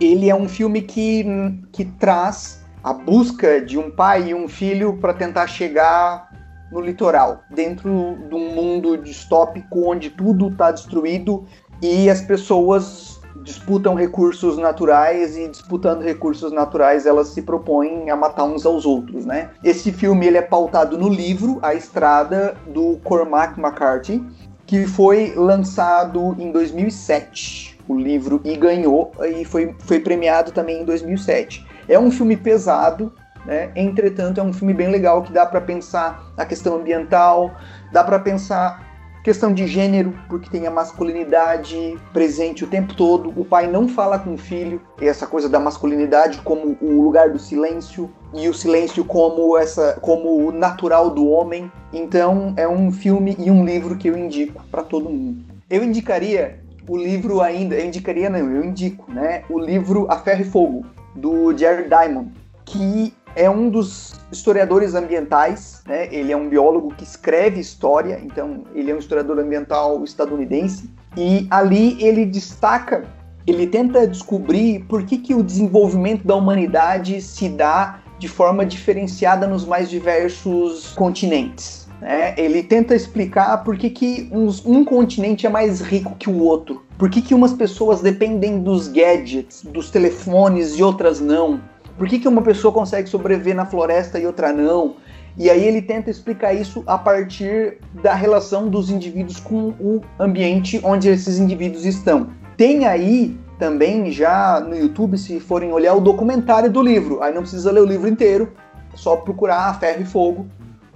[0.00, 1.24] ele é um filme que,
[1.72, 6.30] que traz a busca de um pai e um filho para tentar chegar
[6.70, 11.46] no litoral, dentro de um mundo distópico onde tudo está destruído
[11.80, 13.15] e as pessoas
[13.46, 19.24] disputam recursos naturais e disputando recursos naturais elas se propõem a matar uns aos outros,
[19.24, 19.50] né?
[19.62, 24.22] Esse filme ele é pautado no livro A Estrada do Cormac McCarthy,
[24.66, 27.78] que foi lançado em 2007.
[27.88, 31.64] O livro e ganhou e foi, foi premiado também em 2007.
[31.88, 33.12] É um filme pesado,
[33.44, 33.70] né?
[33.76, 37.54] Entretanto, é um filme bem legal que dá para pensar a questão ambiental,
[37.92, 38.85] dá para pensar
[39.26, 43.34] Questão de gênero, porque tem a masculinidade presente o tempo todo.
[43.36, 47.38] O pai não fala com o filho, essa coisa da masculinidade como o lugar do
[47.40, 51.68] silêncio e o silêncio como essa como o natural do homem.
[51.92, 55.44] Então, é um filme e um livro que eu indico para todo mundo.
[55.68, 60.42] Eu indicaria o livro ainda, eu indicaria não, eu indico, né, o livro A Ferro
[60.42, 62.30] e Fogo do Jerry Diamond,
[62.64, 66.08] que é um dos historiadores ambientais, né?
[66.10, 70.90] Ele é um biólogo que escreve história, então ele é um historiador ambiental estadunidense.
[71.16, 73.04] E ali ele destaca,
[73.46, 79.46] ele tenta descobrir por que, que o desenvolvimento da humanidade se dá de forma diferenciada
[79.46, 81.86] nos mais diversos continentes.
[82.00, 82.34] Né?
[82.38, 86.84] Ele tenta explicar por que, que uns, um continente é mais rico que o outro.
[86.96, 91.60] Por que, que umas pessoas dependem dos gadgets, dos telefones e outras não
[91.96, 94.96] por que, que uma pessoa consegue sobreviver na floresta e outra não?
[95.38, 100.80] E aí ele tenta explicar isso a partir da relação dos indivíduos com o ambiente
[100.82, 102.28] onde esses indivíduos estão.
[102.56, 107.42] Tem aí também já no YouTube, se forem olhar o documentário do livro, aí não
[107.42, 108.52] precisa ler o livro inteiro,
[108.92, 110.46] é só procurar Ferro e Fogo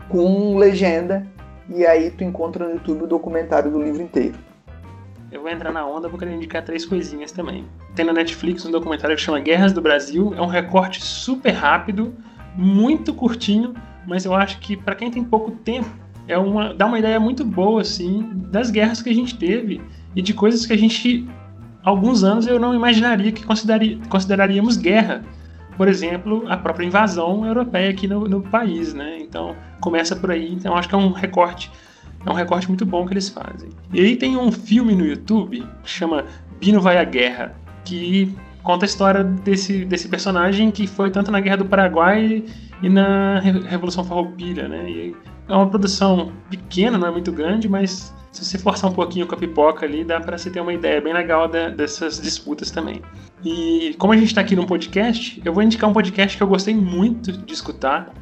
[0.08, 1.26] com legenda
[1.68, 4.49] e aí tu encontra no YouTube o documentário do livro inteiro
[5.30, 7.64] eu vou entrar na onda, vou querer indicar três coisinhas também.
[7.94, 12.14] Tem na Netflix um documentário que chama Guerras do Brasil, é um recorte super rápido,
[12.56, 13.74] muito curtinho,
[14.06, 15.88] mas eu acho que para quem tem pouco tempo,
[16.26, 19.80] é uma dá uma ideia muito boa assim das guerras que a gente teve
[20.14, 21.28] e de coisas que a gente
[21.82, 23.44] alguns anos eu não imaginaria que
[24.08, 25.22] consideraríamos guerra.
[25.76, 29.18] Por exemplo, a própria invasão europeia aqui no, no país, né?
[29.18, 30.52] Então começa por aí.
[30.52, 31.70] Então acho que é um recorte
[32.24, 33.70] é um recorte muito bom que eles fazem.
[33.92, 36.24] E aí tem um filme no YouTube que chama
[36.58, 37.54] Bino Vai à Guerra,
[37.84, 42.44] que conta a história desse, desse personagem que foi tanto na Guerra do Paraguai
[42.82, 44.88] e na Revolução Farroupilha, né?
[44.88, 45.16] E
[45.48, 49.34] é uma produção pequena, não é muito grande, mas se você forçar um pouquinho com
[49.34, 53.02] a pipoca ali, dá para você ter uma ideia bem legal de, dessas disputas também.
[53.44, 56.46] E como a gente está aqui num podcast, eu vou indicar um podcast que eu
[56.46, 58.12] gostei muito de escutar,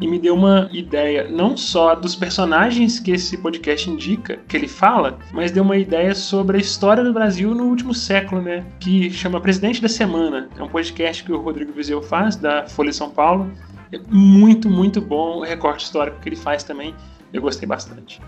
[0.00, 4.68] e me deu uma ideia não só dos personagens que esse podcast indica, que ele
[4.68, 8.64] fala, mas deu uma ideia sobre a história do Brasil no último século, né?
[8.78, 10.48] Que chama Presidente da Semana.
[10.56, 13.50] É um podcast que o Rodrigo Vizeu faz, da Folha São Paulo.
[13.92, 16.94] É muito, muito bom o recorte histórico que ele faz também.
[17.32, 18.20] Eu gostei bastante.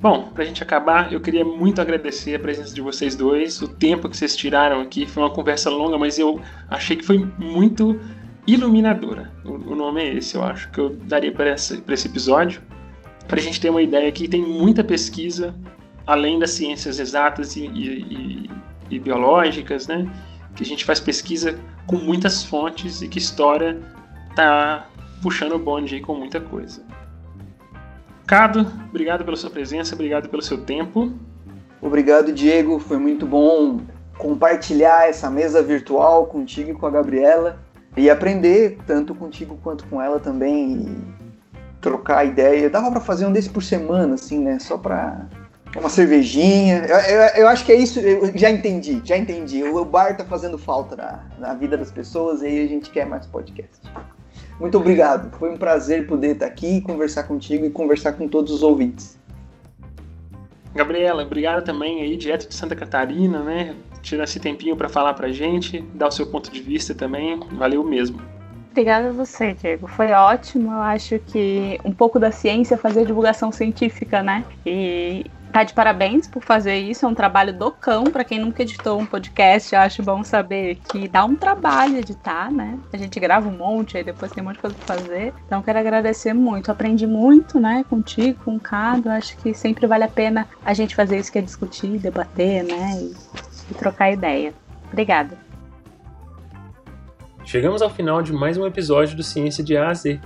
[0.00, 3.66] Bom, para a gente acabar, eu queria muito agradecer a presença de vocês dois, o
[3.66, 5.06] tempo que vocês tiraram aqui.
[5.06, 7.98] Foi uma conversa longa, mas eu achei que foi muito
[8.48, 9.30] iluminadora.
[9.44, 12.62] O, nome é esse, eu acho, que eu daria para esse, esse episódio.
[13.26, 15.54] Para a gente ter uma ideia aqui, tem muita pesquisa,
[16.06, 18.50] além das ciências exatas e, e,
[18.90, 20.10] e biológicas, né?
[20.56, 23.78] Que a gente faz pesquisa com muitas fontes e que história
[24.34, 24.88] tá
[25.22, 26.82] puxando o bonde aí com muita coisa.
[28.26, 31.12] Cado, obrigado pela sua presença, obrigado pelo seu tempo.
[31.82, 32.78] Obrigado, Diego.
[32.78, 33.82] Foi muito bom
[34.16, 40.00] compartilhar essa mesa virtual contigo e com a Gabriela e aprender tanto contigo quanto com
[40.00, 40.98] ela também e
[41.80, 42.70] trocar ideia.
[42.70, 44.58] Dava para fazer um desse por semana, assim, né?
[44.58, 45.26] Só para
[45.76, 46.84] uma cervejinha.
[46.86, 48.00] Eu, eu, eu, acho que é isso.
[48.00, 49.62] Eu já entendi, já entendi.
[49.62, 53.06] O bar tá fazendo falta na, na vida das pessoas e aí a gente quer
[53.06, 53.80] mais podcast.
[54.58, 55.30] Muito obrigado.
[55.38, 59.18] Foi um prazer poder estar aqui, conversar contigo e conversar com todos os ouvintes.
[60.78, 63.74] Gabriela, obrigado também aí, direto de Santa Catarina, né?
[64.00, 67.40] Tirar esse tempinho para falar pra gente, dar o seu ponto de vista também.
[67.52, 68.20] Valeu mesmo.
[68.70, 69.88] Obrigada a você, Diego.
[69.88, 70.70] Foi ótimo.
[70.70, 74.44] Eu acho que um pouco da ciência fazer divulgação científica, né?
[74.64, 77.04] E tá de parabéns por fazer isso.
[77.04, 78.04] É um trabalho do cão.
[78.04, 82.78] Para quem nunca editou um podcast, acho bom saber que dá um trabalho editar, né?
[82.92, 85.32] A gente grava um monte, aí depois tem um monte de coisa pra fazer.
[85.46, 86.70] Então, quero agradecer muito.
[86.70, 89.10] Aprendi muito, né, contigo, com o Cado.
[89.10, 92.98] Acho que sempre vale a pena a gente fazer isso que é discutir, debater, né?
[93.00, 93.14] E,
[93.70, 94.52] e trocar ideia.
[94.90, 95.36] Obrigada.
[97.44, 100.20] Chegamos ao final de mais um episódio do Ciência de A a Z.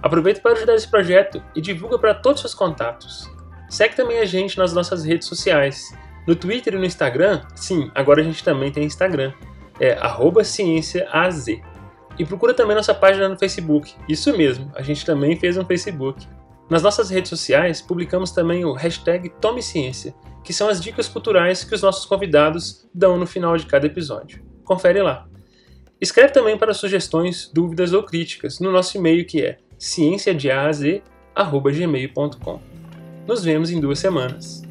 [0.00, 3.33] Aproveita para ajudar esse projeto e divulga para todos os seus contatos.
[3.74, 5.92] Segue também a gente nas nossas redes sociais.
[6.28, 9.32] No Twitter e no Instagram, sim, agora a gente também tem Instagram.
[9.80, 9.98] É
[10.44, 11.46] ciênciaaz.
[12.16, 13.92] E procura também nossa página no Facebook.
[14.08, 16.24] Isso mesmo, a gente também fez um Facebook.
[16.70, 20.14] Nas nossas redes sociais, publicamos também o hashtag Tome Ciência,
[20.44, 24.40] que são as dicas culturais que os nossos convidados dão no final de cada episódio.
[24.62, 25.26] Confere lá.
[26.00, 32.73] Escreve também para sugestões, dúvidas ou críticas no nosso e-mail que é cienciadeaz.gmail.com.
[33.26, 34.63] Nos vemos em duas semanas.